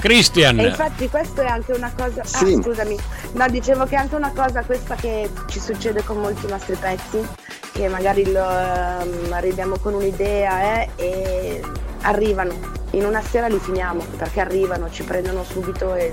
Christian. 0.00 0.58
E 0.58 0.68
infatti 0.68 1.08
questo 1.08 1.42
è 1.42 1.46
anche 1.46 1.72
una 1.72 1.92
cosa... 1.94 2.22
Ah, 2.22 2.24
sì. 2.24 2.54
Ah, 2.54 2.62
scusami. 2.62 2.96
No, 3.32 3.48
dicevo 3.48 3.84
che 3.84 3.94
è 3.96 3.98
anche 3.98 4.14
una 4.14 4.32
cosa 4.34 4.62
questa 4.62 4.94
che 4.94 5.28
ci 5.48 5.60
succede 5.60 6.02
con 6.02 6.18
molti 6.18 6.46
nostri 6.46 6.74
pezzi, 6.76 7.20
che 7.72 7.88
magari 7.88 8.30
lo, 8.32 8.42
um, 8.42 9.32
arriviamo 9.32 9.76
con 9.80 9.94
un'idea 9.94 10.84
eh, 10.84 10.88
e 10.96 11.62
arrivano. 12.02 12.78
In 12.92 13.04
una 13.04 13.22
sera 13.22 13.46
li 13.46 13.58
finiamo, 13.58 14.04
perché 14.16 14.40
arrivano, 14.40 14.90
ci 14.90 15.04
prendono 15.04 15.44
subito 15.44 15.94
e 15.94 16.12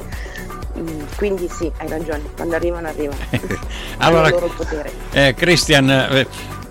mm, 0.77 1.01
quindi 1.15 1.49
sì, 1.49 1.71
hai 1.77 1.87
ragione, 1.87 2.23
quando 2.35 2.55
arrivano 2.55 2.87
arrivano. 2.87 3.19
allora, 3.97 4.29
eh, 5.11 5.33
Christian, 5.35 5.89
eh, 5.89 6.27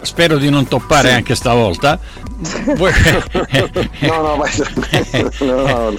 spero 0.06 0.38
di 0.38 0.48
non 0.48 0.66
toppare 0.66 1.08
sì. 1.08 1.14
anche 1.14 1.34
stavolta. 1.34 1.98
no, 2.36 4.20
no, 4.20 4.36
vai 4.36 4.50
no, 5.40 5.62
no, 5.62 5.98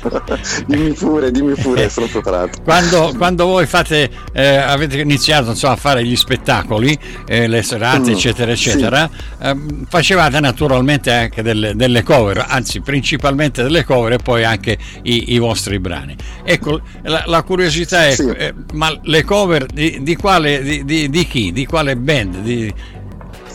dimmi 0.67 0.93
pure, 0.93 1.31
dimmi 1.31 1.55
pure, 1.55 1.89
sono 1.89 2.05
preparato. 2.11 2.61
Quando, 2.63 3.13
quando 3.17 3.45
voi 3.45 3.65
fate, 3.65 4.09
eh, 4.33 4.55
avete 4.57 4.99
iniziato 4.99 5.49
insomma, 5.49 5.73
a 5.73 5.77
fare 5.77 6.05
gli 6.05 6.15
spettacoli, 6.15 6.97
eh, 7.25 7.47
le 7.47 7.63
serate, 7.63 8.11
mm, 8.11 8.13
eccetera, 8.13 8.51
eccetera, 8.51 9.09
sì. 9.09 9.45
eh, 9.45 9.55
facevate 9.89 10.39
naturalmente 10.39 11.11
anche 11.11 11.41
delle, 11.41 11.75
delle, 11.75 12.03
cover, 12.03 12.45
anzi 12.47 12.81
principalmente 12.81 13.63
delle 13.63 13.83
cover 13.83 14.13
e 14.13 14.17
poi 14.17 14.43
anche 14.43 14.77
i, 15.03 15.33
i 15.33 15.39
vostri 15.39 15.79
brani. 15.79 16.15
Ecco, 16.43 16.81
la, 17.03 17.23
la 17.25 17.41
curiosità 17.41 18.05
è, 18.05 18.11
sì. 18.11 18.29
Eh, 18.29 18.53
ma 18.73 18.95
le 19.03 19.23
cover 19.23 19.65
di, 19.65 19.99
di 20.01 20.15
quale, 20.15 20.61
di, 20.61 20.85
di, 20.85 21.09
di, 21.09 21.27
chi? 21.27 21.51
Di 21.51 21.65
quale 21.65 21.95
band? 21.97 22.37
Di, 22.37 22.71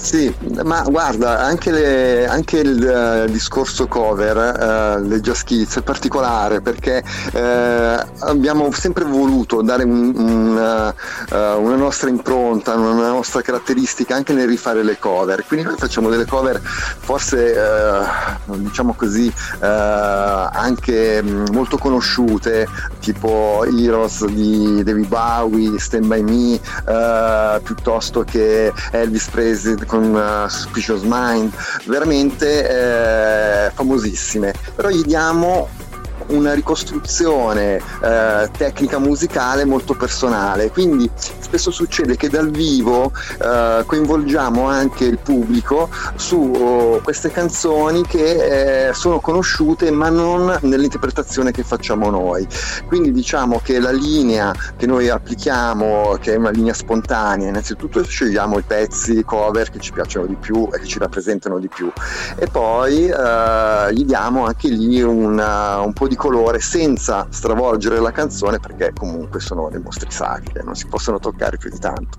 sì, 0.02 0.34
ma 0.64 0.82
guarda, 0.82 1.38
anche, 1.38 1.70
le, 1.70 2.26
anche 2.26 2.58
il 2.58 3.24
uh, 3.26 3.30
discorso 3.30 3.86
cover, 3.86 4.98
uh, 4.98 5.06
le 5.06 5.20
Just 5.20 5.44
Kids, 5.44 5.76
è 5.76 5.82
particolare 5.82 6.60
perché 6.60 7.04
uh, 7.32 8.26
abbiamo 8.26 8.72
sempre 8.72 9.04
voluto 9.04 9.62
dare 9.62 9.84
un, 9.84 10.12
un, 10.16 10.94
una 11.30 11.76
nostra 11.76 12.08
impronta, 12.08 12.74
una 12.74 13.10
nostra 13.10 13.42
caratteristica 13.42 14.16
anche 14.16 14.32
nel 14.32 14.48
rifare 14.48 14.82
le 14.82 14.98
cover. 14.98 15.44
Quindi 15.46 15.66
noi 15.66 15.76
facciamo 15.78 16.10
delle 16.10 16.26
cover 16.26 16.60
forse, 16.60 17.56
diciamo 18.46 18.94
così, 18.94 19.32
anche 19.60 21.22
mm, 21.22 21.46
molto 21.52 21.78
conosciute, 21.78 22.66
tipo 22.98 23.64
Heroes 23.64 24.24
di 24.26 24.82
David 24.82 25.06
Bowie, 25.06 25.78
Stand 25.78 26.06
By 26.06 26.22
Me, 26.22 27.60
piuttosto 27.62 28.24
che 28.24 28.72
Elvis 28.90 29.28
Presley 29.28 29.90
con 29.92 30.14
uh, 30.14 30.48
Suspicious 30.48 31.02
Mind, 31.04 31.52
veramente 31.84 32.66
eh, 32.66 33.70
famosissime, 33.74 34.54
però 34.74 34.88
gli 34.88 35.02
diamo 35.02 35.68
una 36.32 36.52
ricostruzione 36.54 37.80
eh, 38.02 38.50
tecnica 38.56 38.98
musicale 38.98 39.64
molto 39.64 39.94
personale, 39.94 40.70
quindi 40.70 41.10
spesso 41.16 41.70
succede 41.70 42.16
che 42.16 42.28
dal 42.28 42.50
vivo 42.50 43.12
eh, 43.40 43.82
coinvolgiamo 43.86 44.66
anche 44.68 45.04
il 45.04 45.18
pubblico 45.18 45.90
su 46.16 46.36
oh, 46.36 47.00
queste 47.02 47.30
canzoni 47.30 48.02
che 48.06 48.88
eh, 48.88 48.94
sono 48.94 49.20
conosciute 49.20 49.90
ma 49.90 50.08
non 50.08 50.58
nell'interpretazione 50.62 51.50
che 51.50 51.62
facciamo 51.62 52.10
noi. 52.10 52.46
Quindi 52.86 53.12
diciamo 53.12 53.60
che 53.62 53.78
la 53.78 53.92
linea 53.92 54.54
che 54.76 54.86
noi 54.86 55.08
applichiamo, 55.08 56.16
che 56.20 56.34
è 56.34 56.36
una 56.36 56.50
linea 56.50 56.74
spontanea, 56.74 57.48
innanzitutto 57.48 58.02
scegliamo 58.02 58.58
i 58.58 58.62
pezzi 58.62 59.22
cover 59.24 59.70
che 59.70 59.78
ci 59.78 59.92
piacciono 59.92 60.26
di 60.26 60.36
più 60.36 60.68
e 60.72 60.78
che 60.78 60.86
ci 60.86 60.98
rappresentano 60.98 61.58
di 61.58 61.68
più 61.68 61.90
e 62.36 62.46
poi 62.46 63.08
eh, 63.08 63.92
gli 63.92 64.04
diamo 64.04 64.46
anche 64.46 64.68
lì 64.68 65.02
una, 65.02 65.80
un 65.80 65.92
po' 65.92 66.08
di 66.08 66.16
colore 66.22 66.60
senza 66.60 67.26
stravolgere 67.30 67.98
la 67.98 68.12
canzone 68.12 68.60
perché 68.60 68.92
comunque 68.96 69.40
sono 69.40 69.68
dei 69.68 69.80
mostri 69.80 70.08
sacri, 70.08 70.62
non 70.62 70.76
si 70.76 70.86
possono 70.86 71.18
toccare 71.18 71.56
più 71.56 71.68
di 71.68 71.80
tanto. 71.80 72.16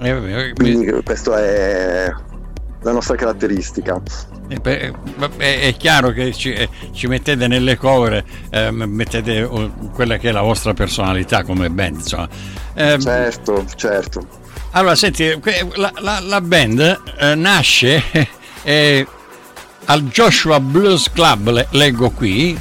Eh, 0.00 0.52
Quindi 0.54 0.92
questa 1.02 1.38
è 1.38 2.12
la 2.82 2.92
nostra 2.92 3.16
caratteristica. 3.16 4.02
Eh, 4.48 4.60
beh, 4.60 5.60
è 5.60 5.74
chiaro 5.78 6.10
che 6.10 6.34
ci, 6.34 6.52
eh, 6.52 6.68
ci 6.92 7.06
mettete 7.06 7.46
nelle 7.46 7.78
cover, 7.78 8.22
eh, 8.50 8.70
mettete 8.70 9.48
quella 9.94 10.18
che 10.18 10.28
è 10.28 10.32
la 10.32 10.42
vostra 10.42 10.74
personalità 10.74 11.42
come 11.42 11.70
band. 11.70 11.94
Insomma. 12.00 12.28
Eh, 12.74 12.98
certo, 13.00 13.64
certo. 13.76 14.26
Allora, 14.72 14.94
senti, 14.94 15.40
la, 15.76 15.90
la, 16.00 16.20
la 16.20 16.40
band 16.42 17.00
eh, 17.16 17.34
nasce 17.34 18.02
al 19.86 20.02
Joshua 20.02 20.60
Blues 20.60 21.10
Club, 21.10 21.68
leggo 21.70 22.10
qui, 22.10 22.60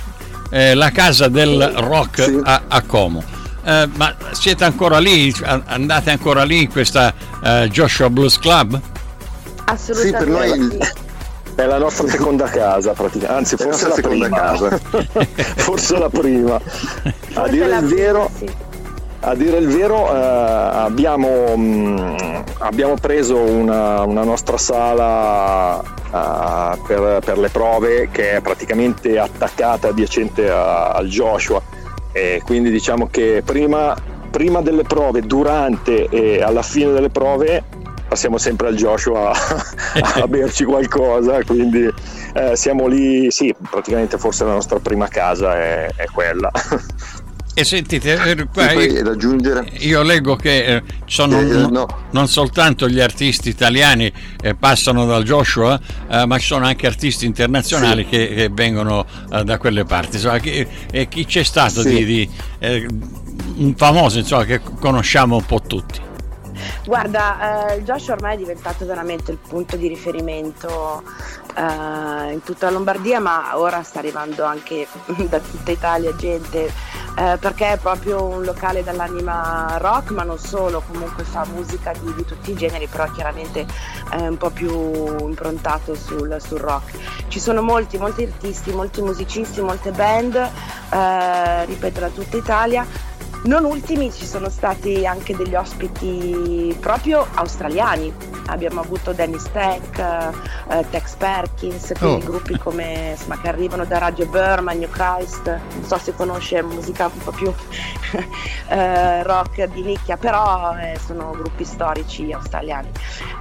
eh, 0.51 0.75
la 0.75 0.91
casa 0.91 1.27
del 1.29 1.74
rock 1.77 2.24
sì. 2.24 2.39
a, 2.43 2.62
a, 2.67 2.81
Como. 2.81 3.24
Eh, 3.63 3.89
ma 3.96 4.15
siete 4.31 4.63
ancora 4.65 5.00
lì? 5.00 5.34
Andate 5.41 6.12
ancora 6.12 6.43
lì 6.43 6.63
in 6.63 6.70
questa 6.70 7.13
eh, 7.43 7.70
Joshua 7.72 8.10
Blues 8.10 8.38
Club? 8.38 8.79
Assolutamente. 9.65 10.08
Sì, 10.08 10.12
per 10.12 10.27
noi 10.27 10.77
è 11.55 11.65
la 11.65 11.77
nostra 11.77 12.08
seconda 12.08 12.46
casa, 12.46 12.91
praticamente. 12.91 13.34
Anzi, 13.34 13.55
forse 13.55 13.84
la, 13.84 13.89
la 13.89 13.96
seconda 13.96 14.25
prima. 14.25 14.38
casa. 14.38 14.79
forse 15.63 15.98
la 15.98 16.10
prima. 16.10 16.60
A 17.34 17.48
dire 17.48 17.77
il 17.77 17.86
vero. 17.86 18.29
Sì. 18.38 18.50
A 19.24 19.36
dire 19.36 19.58
il 19.58 19.67
vero, 19.67 20.12
eh, 20.12 20.17
abbiamo, 20.17 21.55
mh, 21.55 21.62
mm, 21.62 22.15
abbiamo, 22.58 22.96
preso 22.96 23.38
una, 23.38 24.01
una 24.01 24.24
nostra 24.24 24.58
sala 24.58 26.00
uh, 26.12 26.82
per, 26.86 27.20
per, 27.24 27.38
le 27.38 27.50
prove 27.50 28.10
che 28.12 28.34
è 28.34 28.41
praticamente 28.41 29.18
attaccata 29.18 29.89
adiacente 29.89 30.50
a, 30.50 30.91
al 30.91 31.08
Joshua. 31.08 31.62
E 32.12 32.41
quindi 32.46 32.70
diciamo 32.70 33.08
che 33.08 33.41
prima, 33.46 33.96
prima, 34.30 34.62
delle 34.62 34.84
prove, 34.84 35.22
durante 35.22 36.08
e 36.10 36.41
alla 36.41 36.62
fine 36.62 36.91
delle 36.91 37.10
prove 37.10 37.63
passiamo 38.08 38.38
sempre 38.38 38.68
al 38.68 38.75
Joshua 38.75 39.32
a, 39.32 40.22
a 40.22 40.27
berci 40.27 40.65
qualcosa. 40.65 41.44
Quindi 41.44 41.89
eh, 42.34 42.56
siamo 42.56 42.88
lì 42.88 43.32
sì 43.32 43.53
praticamente 43.70 44.18
forse 44.18 44.44
la 44.44 44.53
nostra 44.53 44.80
prima 44.80 45.08
casa 45.08 45.56
è, 45.56 45.89
è 45.96 46.06
quella 46.06 46.51
E 47.53 47.65
sentite, 47.65 48.13
eh, 48.13 48.48
io, 48.79 49.65
io 49.79 50.01
leggo 50.03 50.38
che 50.38 50.65
eh, 50.65 50.84
sono 51.05 51.41
eh, 51.41 51.67
no. 51.70 51.86
non 52.12 52.27
soltanto 52.29 52.88
gli 52.88 53.01
artisti 53.01 53.50
italiani 53.50 54.12
eh, 54.41 54.55
passano 54.55 55.05
dal 55.05 55.24
Joshua, 55.24 55.77
eh, 56.10 56.25
ma 56.25 56.38
ci 56.38 56.46
sono 56.46 56.65
anche 56.65 56.88
artisti 56.88 57.25
internazionali 57.25 58.03
sì. 58.03 58.10
che, 58.10 58.34
che, 58.34 58.50
vengono 58.50 59.05
da 59.43 59.58
quelle 59.58 59.84
parti. 59.84 60.15
Insomma, 60.15 60.39
chi, 60.39 60.65
chi 61.10 61.25
c'è 61.25 61.43
stato 61.43 61.81
sì. 61.81 62.05
di, 62.05 62.05
di 62.05 62.29
un 63.58 63.75
famoso 63.75 64.20
insomma, 64.20 64.46
che 64.46 64.62
conosciamo 64.79 65.36
un 65.36 65.46
po' 65.46 65.62
tutti? 65.62 66.00
Guarda, 66.86 67.70
eh, 67.70 67.77
il 67.77 67.84
Joshua 67.84 68.13
ormai 68.13 68.36
è 68.36 68.38
diventato 68.38 68.86
veramente 68.86 69.32
il 69.32 69.38
punto 69.38 69.75
di 69.75 69.88
riferimento 69.88 71.03
eh, 71.56 72.32
in 72.32 72.41
tutta 72.44 72.70
Lombardia, 72.70 73.20
ma 73.20 73.58
ora 73.58 73.84
sta 73.84 74.00
arrivando 74.00 74.44
anche 74.44 74.88
da 75.30 75.39
tutta 75.39 75.72
Italia 75.72 76.15
gente, 76.15 76.72
eh, 77.18 77.38
perché 77.39 77.74
è 77.74 77.77
proprio 77.77 78.24
un 78.24 78.44
locale 78.44 78.84
dall'anima 78.84 79.75
rock, 79.77 80.12
ma 80.12 80.24
non 80.24 80.39
solo, 80.39 80.82
comunque 80.89 81.24
fa 81.24 81.46
musica 81.53 81.91
di, 82.00 82.13
di 82.13 82.25
tutti 82.25 82.51
i 82.51 82.56
generi, 82.56 82.88
però 82.88 83.10
chiaramente 83.12 83.65
è 84.10 84.27
un 84.27 84.38
po' 84.38 84.50
più 84.50 84.72
improntato 85.20 85.94
sul, 85.96 86.38
sul 86.39 86.60
rock. 86.60 86.98
Ci 87.27 87.39
sono 87.39 87.62
molti, 87.62 87.98
molti 87.98 88.24
artisti, 88.24 88.72
molti 88.72 89.01
musicisti, 89.01 89.62
molte 89.62 89.91
band, 89.91 90.36
eh, 90.36 91.65
ripeto, 91.65 92.00
da 92.00 92.10
tutta 92.10 92.38
Italia 92.38 93.10
non 93.43 93.65
ultimi 93.65 94.12
ci 94.12 94.25
sono 94.25 94.50
stati 94.50 95.05
anche 95.05 95.36
degli 95.36 95.55
ospiti 95.55 96.75
proprio 96.79 97.25
australiani. 97.36 98.13
Abbiamo 98.48 98.81
avuto 98.81 99.13
Dennis 99.13 99.50
Tech, 99.51 99.98
eh, 99.98 100.86
Tex 100.89 101.15
Perkins, 101.15 101.93
quindi 101.98 102.25
oh. 102.25 102.29
gruppi 102.29 102.57
come 102.57 103.12
insomma, 103.12 103.39
che 103.39 103.48
arrivano 103.48 103.86
da 103.86 103.98
Radio 103.98 104.25
Burma, 104.27 104.74
New 104.74 104.89
Christ, 104.89 105.48
non 105.48 105.83
so 105.86 105.98
se 105.98 106.13
conosce 106.13 106.62
musica 106.62 107.05
un 107.05 107.24
po' 107.24 107.31
più 107.31 107.51
eh, 108.69 109.24
rock 109.24 109.63
di 109.65 109.81
nicchia, 109.83 110.17
però 110.17 110.75
eh, 110.77 111.00
sono 111.03 111.31
gruppi 111.31 111.63
storici 111.63 112.31
australiani. 112.31 112.89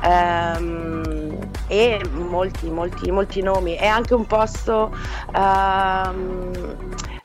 Um, 0.04 1.36
e 1.66 2.00
molti, 2.12 2.70
molti, 2.70 3.10
molti 3.10 3.42
nomi. 3.42 3.74
È 3.74 3.86
anche 3.86 4.14
un 4.14 4.26
posto 4.26 4.94
um, 5.34 6.50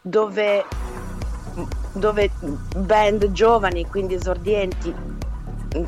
dove 0.01 0.65
dove 1.95 2.29
band 2.75 3.31
giovani, 3.31 3.85
quindi 3.87 4.15
esordienti, 4.15 4.93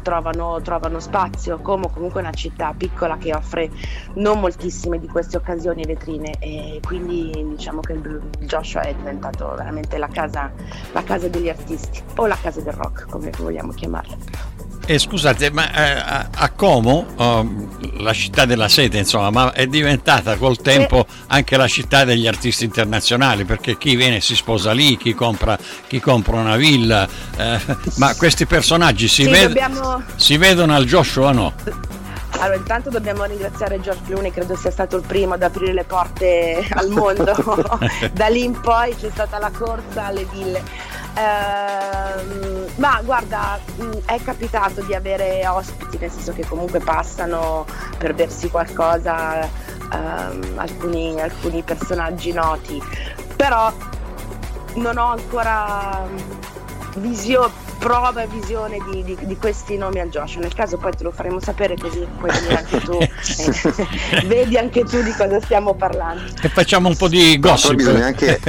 trovano, 0.02 0.60
trovano 0.62 1.00
spazio, 1.00 1.60
come 1.60 1.90
comunque 1.92 2.20
una 2.20 2.32
città 2.32 2.74
piccola 2.76 3.18
che 3.18 3.34
offre 3.34 3.70
non 4.16 4.40
moltissime 4.40 5.00
di 5.00 5.08
queste 5.08 5.38
occasioni 5.38 5.84
e 5.84 5.88
vetrine 5.88 6.36
e 6.40 6.80
quindi 6.84 7.32
diciamo 7.56 7.80
che 7.80 7.94
il 7.94 8.22
Joshua 8.40 8.82
è 8.82 8.94
diventato 8.94 9.54
veramente 9.56 9.98
la 9.98 10.08
casa, 10.08 10.52
la 10.92 11.04
casa 11.04 11.28
degli 11.28 11.50
artisti 11.50 12.02
o 12.16 12.26
la 12.26 12.38
casa 12.42 12.62
del 12.62 12.74
rock 12.74 13.08
come 13.10 13.30
vogliamo 13.38 13.72
chiamarla. 13.72 14.57
E 14.90 15.00
scusate, 15.00 15.52
ma 15.52 15.70
eh, 15.70 16.28
a 16.34 16.50
Como, 16.56 17.06
oh, 17.18 17.68
la 17.98 18.14
città 18.14 18.46
della 18.46 18.70
sete, 18.70 18.98
insomma, 18.98 19.30
ma 19.32 19.52
è 19.52 19.68
diventata 19.68 20.38
col 20.38 20.62
tempo 20.62 21.06
anche 21.28 21.58
la 21.58 21.68
città 21.68 22.06
degli 22.06 22.26
artisti 22.26 22.64
internazionali, 22.64 23.44
perché 23.44 23.78
chi 23.78 23.98
viene 23.98 24.22
si 24.22 24.34
sposa 24.34 24.72
lì, 24.72 24.96
chi 24.96 25.14
compra, 25.14 25.58
chi 25.88 26.00
compra 26.00 26.38
una 26.38 26.56
villa, 26.56 27.06
eh, 27.36 27.60
ma 27.98 28.16
questi 28.16 28.46
personaggi 28.46 29.10
si, 29.10 29.24
Sì, 29.24 29.30
ved- 29.30 29.48
dobbiamo- 29.48 30.02
si 30.16 30.38
vedono 30.38 30.74
al 30.74 30.86
Joshua 30.86 31.34
no? 31.34 31.54
Allora, 32.40 32.56
intanto 32.58 32.90
dobbiamo 32.90 33.24
ringraziare 33.26 33.82
George 33.82 34.04
Clooney, 34.06 34.32
credo 34.32 34.56
sia 34.56 34.70
stato 34.70 34.96
il 34.96 35.04
primo 35.06 35.34
ad 35.34 35.42
aprire 35.42 35.74
le 35.74 35.84
porte 35.86 36.66
al 36.70 36.88
mondo. 36.90 37.34
da 38.14 38.28
lì 38.28 38.44
in 38.44 38.58
poi 38.62 38.96
c'è 38.96 39.10
stata 39.12 39.38
la 39.40 39.50
corsa 39.52 40.06
alle 40.06 40.26
ville. 40.32 40.64
Ehm, 41.18 42.66
ma 42.76 43.02
guarda, 43.04 43.60
mh, 43.78 43.90
è 44.06 44.20
capitato 44.24 44.82
di 44.82 44.94
avere 44.94 45.46
ospiti, 45.48 45.98
nel 45.98 46.12
senso 46.12 46.34
che 46.34 46.46
comunque 46.48 46.80
passano 46.80 47.66
per 47.98 48.14
bersi 48.14 48.50
qualcosa 48.50 49.42
ehm, 49.42 50.54
alcuni, 50.58 51.20
alcuni 51.20 51.64
personaggi 51.64 52.32
noti, 52.34 52.82
però 53.36 53.72
non 54.76 54.98
ho 54.98 55.12
ancora 55.12 56.06
mh, 56.08 57.00
visio- 57.00 57.66
prova 57.80 58.24
e 58.24 58.28
visione 58.28 58.78
di, 58.92 59.04
di- 59.04 59.18
di 59.22 59.38
questi 59.38 59.78
nomi 59.78 60.00
al 60.00 60.10
Joshua. 60.10 60.42
Nel 60.42 60.54
caso 60.54 60.78
poi 60.78 60.92
te 60.96 61.04
lo 61.04 61.12
faremo 61.12 61.40
sapere 61.40 61.76
così 61.78 62.06
puoi 62.18 62.32
venire 62.32 62.58
anche 62.58 62.80
tu. 62.80 62.98
e 63.02 64.26
vedi 64.26 64.58
anche 64.58 64.84
tu 64.84 65.02
di 65.04 65.12
cosa 65.14 65.40
stiamo 65.42 65.74
parlando. 65.76 66.24
E 66.42 66.50
facciamo 66.50 66.88
un 66.90 66.96
po' 66.96 67.08
di 67.08 67.38
No, 67.40 67.50
gossip. 67.50 67.76
però 67.76 67.92
bisogna 67.92 68.06
anche- 68.08 68.40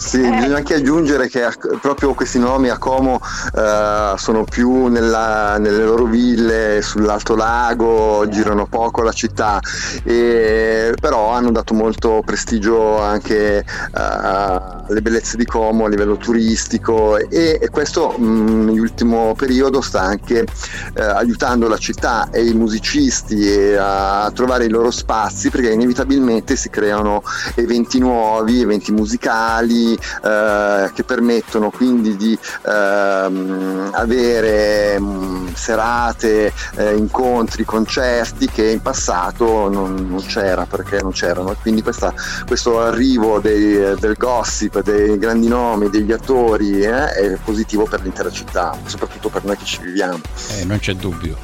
Sì, 0.00 0.22
Eh. 0.22 0.30
bisogna 0.30 0.56
anche 0.56 0.74
aggiungere 0.74 1.28
che 1.28 1.46
proprio 1.78 2.14
questi 2.14 2.38
nomi 2.38 2.70
a 2.70 2.78
Como 2.78 3.20
eh, 3.54 4.14
sono 4.16 4.44
più 4.44 4.86
nella- 4.86 5.58
nelle 5.58 5.84
loro 5.84 6.04
ville 6.04 6.80
sull'Alto 6.80 7.36
Lago, 7.36 8.26
girano 8.28 8.66
poco 8.66 9.02
la 9.02 9.12
città, 9.12 9.60
e, 10.02 10.94
però 10.98 11.32
hanno 11.32 11.50
dato 11.52 11.74
molto 11.74 12.22
prestigio 12.24 12.98
anche 12.98 13.58
eh, 13.58 13.64
alle 13.92 15.02
bellezze 15.02 15.36
di 15.36 15.44
Como 15.44 15.84
a 15.84 15.88
livello 15.90 16.16
turistico 16.16 17.18
e, 17.18 17.58
e 17.60 17.68
questo 17.68 18.14
mh, 18.16 18.64
nell'ultimo 18.64 19.34
periodo 19.36 19.82
sta 19.82 20.00
anche 20.00 20.46
eh, 20.94 21.02
aiutando 21.02 21.68
la 21.68 21.76
città 21.76 22.28
e 22.30 22.46
i 22.46 22.54
musicisti 22.54 23.74
a 23.78 24.30
trovare 24.34 24.64
i 24.64 24.70
loro 24.70 24.90
spazi 24.90 25.50
perché 25.50 25.70
inevitabilmente 25.72 26.56
si 26.56 26.70
creano 26.70 27.22
eventi 27.54 27.98
nuovi, 27.98 28.62
eventi 28.62 28.92
musicali 28.92 29.88
eh, 29.94 30.90
che 30.94 31.04
permettono 31.04 31.70
quindi 31.70 32.16
di 32.16 32.38
ehm, 32.66 33.90
avere 33.92 34.98
mh, 34.98 35.54
serate, 35.54 36.52
eh, 36.76 36.94
incontri, 36.96 37.64
concerti 37.64 38.48
che 38.48 38.70
in 38.70 38.80
passato 38.80 39.68
non, 39.68 40.06
non 40.08 40.24
c'era 40.26 40.66
perché 40.66 41.00
non 41.02 41.12
c'erano. 41.12 41.54
Quindi 41.60 41.82
questa- 41.82 42.12
questo 42.46 42.80
arrivo 42.80 43.38
dei- 43.40 43.94
del 43.98 44.14
gossip, 44.16 44.82
dei 44.82 45.18
grandi 45.18 45.48
nomi, 45.48 45.90
degli 45.90 46.12
attori 46.12 46.80
eh, 46.82 47.10
è 47.12 47.38
positivo 47.44 47.84
per 47.84 48.02
l'intera 48.02 48.30
città, 48.30 48.76
soprattutto 48.86 49.28
per 49.28 49.44
noi 49.44 49.56
che 49.56 49.64
ci 49.64 49.80
viviamo. 49.82 50.20
Eh, 50.58 50.64
non 50.64 50.78
c'è 50.78 50.94
dubbio. 50.94 51.36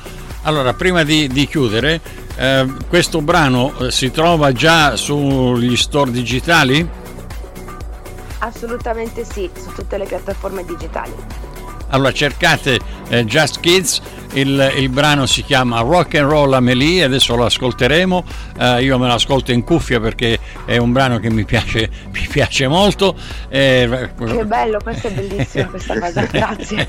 Allora, 0.42 0.74
prima 0.74 1.02
di, 1.02 1.26
di 1.26 1.46
chiudere, 1.48 2.00
eh, 2.36 2.66
questo 2.88 3.20
brano 3.20 3.76
eh, 3.78 3.90
si 3.90 4.10
trova 4.12 4.52
già 4.52 4.94
sugli 4.94 5.76
store 5.76 6.12
digitali? 6.12 6.88
Assolutamente 8.38 9.24
sì, 9.24 9.50
su 9.54 9.72
tutte 9.72 9.98
le 9.98 10.04
piattaforme 10.04 10.64
digitali. 10.64 11.14
Allora 11.90 12.12
cercate 12.12 12.80
eh, 13.08 13.25
Just 13.25 13.60
Kids, 13.60 14.00
il, 14.32 14.72
il 14.76 14.88
brano 14.88 15.25
si 15.26 15.42
chiama 15.44 15.80
Rock 15.80 16.16
and 16.16 16.28
Roll 16.28 16.52
Amelie, 16.52 17.04
adesso 17.04 17.36
lo 17.36 17.44
ascolteremo, 17.44 18.25
Eh, 18.58 18.82
io 18.82 18.99
me 18.99 19.06
lo 19.06 19.14
ascolto 19.14 19.52
in 19.52 19.62
cuffia 19.62 20.00
perché 20.00 20.38
è 20.66 20.76
un 20.76 20.92
brano 20.92 21.18
che 21.18 21.30
mi 21.30 21.44
piace, 21.44 21.88
mi 22.12 22.26
piace 22.28 22.68
molto. 22.68 23.16
Eh, 23.48 24.10
Che 24.16 24.44
bello, 24.44 24.78
questo 24.82 25.06
è 25.06 25.12
bellissimo 25.12 25.68
questa 25.70 25.98
cosa, 25.98 26.22
grazie. 26.30 26.88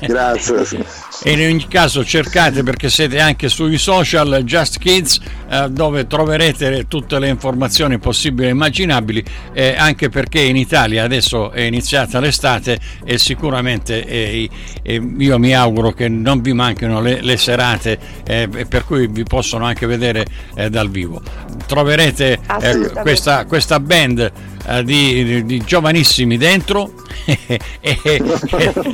Grazie. 0.00 0.84
E 1.22 1.32
in 1.32 1.40
ogni 1.40 1.68
caso 1.68 2.04
cercate 2.04 2.62
perché 2.62 2.88
siete 2.88 3.20
anche 3.20 3.48
sui 3.48 3.78
social 3.78 4.42
Just 4.44 4.78
Kids 4.78 5.20
eh, 5.48 5.68
dove 5.70 6.06
troverete 6.06 6.86
tutte 6.88 7.18
le 7.18 7.28
informazioni 7.28 7.98
possibili 7.98 8.48
e 8.48 8.50
immaginabili 8.50 9.22
eh, 9.52 9.74
anche 9.76 10.08
perché 10.08 10.40
in 10.40 10.56
Italia 10.56 11.04
adesso 11.04 11.50
è 11.50 11.62
iniziata 11.62 12.20
l'estate 12.20 12.78
e 13.04 13.18
sicuramente 13.18 14.04
eh, 14.06 14.48
eh, 14.82 15.14
io 15.18 15.38
mi 15.38 15.54
auguro 15.54 15.92
che 15.92 16.08
non 16.08 16.40
vi 16.40 16.52
manchino 16.52 17.00
le, 17.00 17.20
le 17.20 17.36
serate 17.36 17.98
eh, 18.26 18.48
per 18.68 18.84
cui 18.84 19.06
vi 19.06 19.24
possono 19.24 19.64
anche 19.64 19.86
vedere 19.86 20.24
eh, 20.54 20.70
dal 20.70 20.88
vivo. 20.88 21.20
Troverete 21.66 22.32
eh, 22.32 22.38
Assolutamente. 22.46 23.02
Questa, 23.10 23.44
questa 23.44 23.80
band 23.80 24.32
eh, 24.66 24.84
di, 24.84 25.24
di- 25.24 25.44
di 25.44 25.64
giovanissimi 25.64 26.36
dentro. 26.36 26.92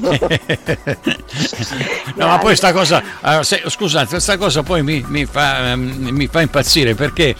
No 2.16 2.26
ma 2.26 2.38
poi 2.38 2.56
sta 2.56 2.72
cosa 2.72 3.02
eh, 3.22 3.44
se- 3.44 3.62
scusate 3.66 4.06
questa 4.08 4.36
cosa 4.38 4.62
poi 4.62 4.82
mi, 4.82 5.04
mi 5.06 5.26
fa, 5.26 5.70
ehm, 5.72 6.08
mi 6.10 6.26
fa 6.28 6.40
impazzire 6.40 6.94
perché 6.94 7.34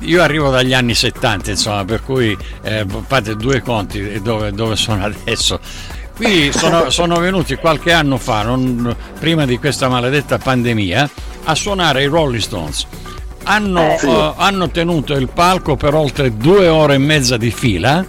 io 0.00 0.22
arrivo 0.22 0.50
dagli 0.50 0.74
anni 0.74 0.94
70 0.94 1.50
insomma 1.50 1.84
per 1.84 2.02
cui 2.02 2.36
eh, 2.62 2.84
fate 3.06 3.36
due 3.36 3.62
conti 3.62 4.20
dove, 4.20 4.52
dove 4.52 4.76
sono 4.76 5.04
adesso. 5.04 5.60
Qui 6.16 6.50
sono, 6.52 6.90
sono 6.90 7.18
venuti 7.18 7.54
qualche 7.56 7.92
anno 7.92 8.18
fa 8.18 8.42
non- 8.42 8.94
prima 9.18 9.46
di 9.46 9.58
questa 9.58 9.88
maledetta 9.88 10.38
pandemia 10.38 11.08
a 11.44 11.54
suonare 11.54 12.02
i 12.02 12.06
Rolling 12.06 12.42
Stones 12.42 12.86
hanno, 13.44 13.94
Eh. 13.94 13.98
Sì. 13.98 14.06
eh, 14.08 14.32
hanno 14.36 14.70
tenuto 14.70 15.14
il 15.14 15.28
palco 15.32 15.76
per 15.76 15.94
oltre 15.94 16.36
due 16.36 16.68
ore 16.68 16.94
e 16.94 16.98
mezza 16.98 17.36
di 17.36 17.50
fila, 17.50 18.04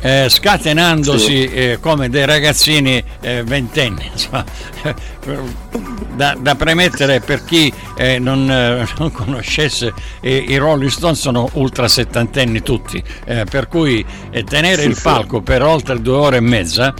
eh, 0.00 0.26
scatenandosi 0.28 1.24
Sì. 1.26 1.44
eh, 1.44 1.78
come 1.80 2.08
dei 2.08 2.26
ragazzini 2.26 3.02
eh, 3.20 3.42
ventenni. 3.44 4.08
insomma. 4.12 4.44
Da, 6.14 6.36
da 6.38 6.54
premettere 6.56 7.20
per 7.20 7.42
chi 7.44 7.72
eh, 7.96 8.18
non, 8.18 8.50
eh, 8.50 8.86
non 8.98 9.10
conoscesse 9.12 9.94
i 10.20 10.56
Rolling 10.58 10.90
Stones 10.90 11.18
sono 11.20 11.48
ultra 11.54 11.88
settantenni 11.88 12.60
tutti, 12.60 13.02
per 13.24 13.66
cui 13.68 14.04
tenere 14.44 14.82
Sì, 14.82 14.88
il 14.88 14.94
sì. 14.96 15.02
palco 15.02 15.40
per 15.40 15.62
oltre 15.62 16.02
due 16.02 16.14
ore 16.16 16.36
e 16.36 16.40
mezza 16.40 16.92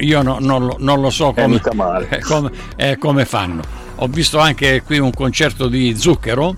io 0.00 0.22
no- 0.22 0.38
non, 0.40 0.66
lo- 0.66 0.76
non 0.80 1.00
lo 1.00 1.10
so 1.10 1.32
come, 1.32 1.60
come, 2.26 2.50
come 2.98 3.24
fanno. 3.24 3.62
Ho 3.96 4.06
visto 4.08 4.38
anche 4.38 4.82
qui 4.82 4.98
un 4.98 5.12
concerto 5.12 5.68
di 5.68 5.96
Zucchero. 5.96 6.56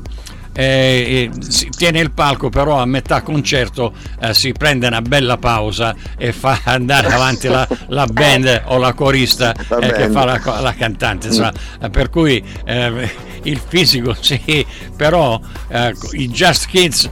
eh, 0.53 1.31
si 1.39 1.69
tiene 1.69 2.01
il 2.01 2.11
palco 2.11 2.49
però 2.49 2.81
a 2.81 2.85
metà 2.85 3.23
concerto 3.23 3.93
eh, 4.21 4.35
si 4.35 4.51
prende 4.51 4.89
una 4.89 5.03
bella 5.03 5.37
pausa 5.37 5.95
e 6.17 6.33
fa 6.33 6.59
andare 6.65 7.07
avanti 7.13 7.47
la, 7.47 7.67
la 7.89 8.07
band 8.07 8.63
o 8.67 8.79
la 8.79 8.93
corista 8.93 9.53
eh, 9.55 9.93
che 9.93 10.09
fa 10.09 10.25
la, 10.25 10.41
la 10.61 10.75
cantante 10.75 11.29
insomma, 11.29 11.53
eh, 11.81 11.91
per 11.91 12.11
cui 12.11 12.43
eh, 12.65 13.09
il 13.45 13.61
fisico 13.65 14.17
sì 14.19 14.67
però 14.97 15.41
eh, 15.69 15.95
i 16.13 16.29
Just 16.29 16.67
Kids 16.67 17.09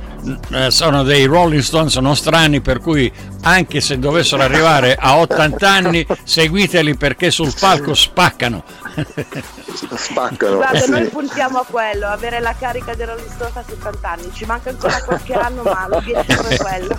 sono 0.69 1.03
dei 1.03 1.25
Rolling 1.25 1.63
Stones 1.63 1.97
nostrani 1.97 2.61
per 2.61 2.81
cui 2.81 3.11
anche 3.43 3.81
se 3.81 3.99
dovessero 3.99 4.43
arrivare 4.43 4.97
a 4.99 5.19
80 5.19 5.69
anni 5.71 6.07
seguiteli 6.25 6.97
perché 6.97 7.31
sul 7.31 7.53
palco 7.59 7.95
spaccano 7.95 8.65
Spaccano. 9.95 10.57
Guarda, 10.57 10.79
sì. 10.79 10.91
noi 10.91 11.05
puntiamo 11.09 11.59
a 11.59 11.65
quello, 11.69 12.07
avere 12.07 12.41
la 12.41 12.55
carica 12.59 12.95
dei 12.95 13.05
Rolling 13.05 13.29
Stones 13.31 13.57
a 13.57 13.65
70 13.67 14.09
anni. 14.09 14.31
Ci 14.33 14.45
manca 14.47 14.71
ancora 14.71 15.03
qualche 15.05 15.35
anno, 15.35 15.63
ma 15.63 15.87
l'obiettivo 15.89 16.43
è 16.45 16.57
quello. 16.57 16.99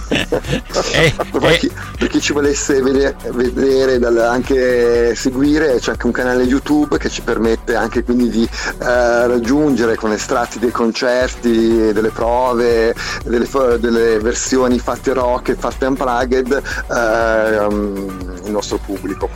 E- 0.92 1.14
Per 1.32 1.44
e- 1.44 1.58
chi, 1.58 1.72
per 1.98 2.08
chi 2.08 2.22
ci 2.22 2.34
volesse 2.34 2.82
vedere, 2.82 3.16
vedere 3.32 3.98
dal- 3.98 4.18
anche 4.20 5.16
seguire, 5.16 5.80
c'è 5.80 5.92
anche 5.92 6.06
un 6.06 6.12
canale 6.12 6.44
YouTube 6.44 6.98
che 6.98 7.10
ci 7.10 7.22
permette 7.22 7.76
anche 7.76 8.04
quindi 8.04 8.30
di 8.30 8.44
eh, 8.44 9.28
raggiungere 9.28 9.96
con 9.96 10.12
estratti 10.12 10.60
dei 10.60 10.72
concerti, 10.72 11.92
delle 11.94 12.10
prove, 12.10 12.94
delle, 13.24 13.48
delle 13.80 14.20
versioni 14.20 14.80
fatte 14.80 15.14
rock 15.14 15.50
e 15.50 15.56
fatte 15.56 15.86
unplugged 15.86 16.62
ehm, 16.92 18.42
il 18.46 18.52
nostro 18.52 18.78
pubblico. 18.84 19.30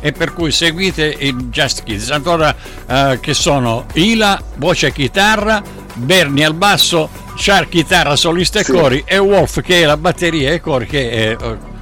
e 0.00 0.12
per 0.12 0.32
cui 0.34 0.52
seguite 0.52 1.06
i 1.18 1.34
Just 1.48 1.82
Kids 1.82 2.10
allora 2.10 2.54
eh, 2.86 3.18
che 3.20 3.34
sono 3.34 3.86
Ila 3.94 4.40
voce 4.56 4.88
e 4.88 4.92
chitarra 4.92 5.62
Bernie 5.94 6.44
al 6.44 6.54
basso 6.54 7.08
Char 7.36 7.68
chitarra 7.68 8.16
solista 8.16 8.60
e 8.60 8.64
Sì. 8.64 8.72
cori 8.72 9.02
e 9.06 9.18
Wolf 9.18 9.60
che 9.62 9.82
è 9.82 9.84
la 9.86 9.96
batteria 9.96 10.52
e 10.52 10.60
cori 10.60 10.86
che 10.86 11.30
eh, 11.30 11.36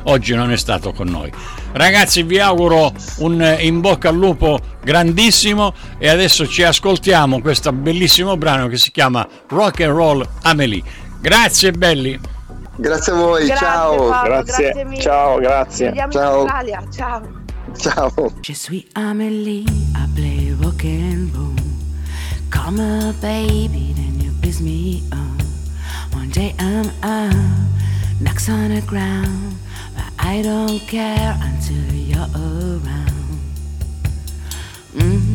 oggi 0.05 0.35
non 0.35 0.51
è 0.53 0.57
stato 0.57 0.93
con 0.93 1.09
noi 1.09 1.33
Ragazzi, 1.77 2.23
vi 2.23 2.39
auguro 2.39 2.93
un 3.17 3.57
in 3.59 3.81
bocca 3.81 4.09
al 4.11 4.15
lupo 4.15 4.61
grandissimo 4.81 5.75
e 5.99 6.09
adesso 6.09 6.47
ci 6.47 6.63
ascoltiamo 6.63 7.41
questo 7.41 7.73
bellissimo 7.73 8.37
brano 8.37 8.69
che 8.69 8.77
si 8.77 8.93
chiama 8.93 9.27
Rock 9.49 9.81
and 9.81 9.93
Roll 9.93 10.29
Amelie. 10.43 10.83
Grazie 11.25 11.73
belli. 11.73 12.21
Grazie 12.77 13.13
a 13.13 13.17
voi, 13.17 13.47
Grazie, 13.47 13.67
ciao. 13.67 13.97
Paolo, 13.97 14.25
Grazie. 14.25 14.65
grazie 14.65 14.85
mille. 14.85 15.01
Ciao, 15.01 15.39
grazie. 15.39 15.77
Ci 15.77 15.85
vediamo 15.85 16.13
Ciao. 16.13 16.47
Ciao. 16.91 17.29
Ciao. 17.79 18.33
Je 18.43 18.53
suis 18.53 18.85
Amélie, 18.93 19.65
I 19.95 20.07
play 20.15 20.55
rock 20.61 20.85
and 20.85 21.35
roll. 21.35 21.55
Call 22.51 22.73
me 22.73 23.15
baby, 23.23 23.95
then 23.95 24.21
you 24.21 24.33
kiss 24.43 24.61
me 24.61 25.03
up. 25.13 25.43
One 26.15 26.29
day 26.29 26.55
I'm 26.59 26.91
out, 27.03 27.35
knocks 28.21 28.51
on 28.51 28.69
the 28.69 28.83
ground, 28.83 29.57
but 29.97 30.13
I 30.19 30.43
don't 30.43 30.79
care 30.87 31.39
until 31.41 31.95
you're 31.95 32.29
around. 32.35 33.41
Mm-hmm. 34.95 35.34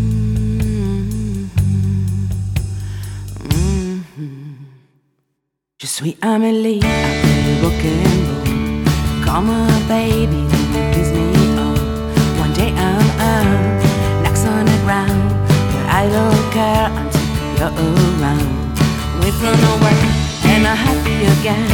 Suis 5.99 6.15
Amélie, 6.21 6.79
I 6.81 7.19
play 7.19 7.59
rock 7.61 7.83
and 7.83 8.23
roll. 8.29 9.25
Call 9.25 9.41
me 9.41 9.67
baby, 9.89 10.47
you 10.71 10.81
kiss 10.93 11.11
me 11.11 11.27
up. 11.59 11.77
One 12.39 12.53
day 12.53 12.71
I'm 12.71 13.03
out, 13.19 14.23
knocks 14.23 14.45
on 14.45 14.63
the 14.63 14.79
ground, 14.85 15.29
but 15.73 15.85
I 15.91 16.07
don't 16.07 16.45
care 16.55 16.87
until 16.99 17.27
you're 17.59 17.75
around. 18.15 18.47
We've 19.19 19.43
run 19.43 19.59
away 19.75 19.99
and 20.47 20.67
I'm 20.71 20.77
happy 20.77 21.19
again. 21.35 21.67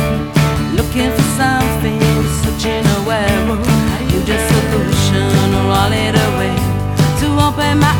Looking 0.76 1.12
for 1.12 1.28
something, 1.38 2.02
searching 2.42 2.84
a 2.84 3.00
world. 3.06 3.62
You 4.10 4.22
the 4.26 4.40
solution 4.50 5.54
or 5.54 5.70
all 5.70 5.94
it 5.94 6.16
away 6.28 6.56
to 7.20 7.28
open 7.46 7.78
my 7.78 7.94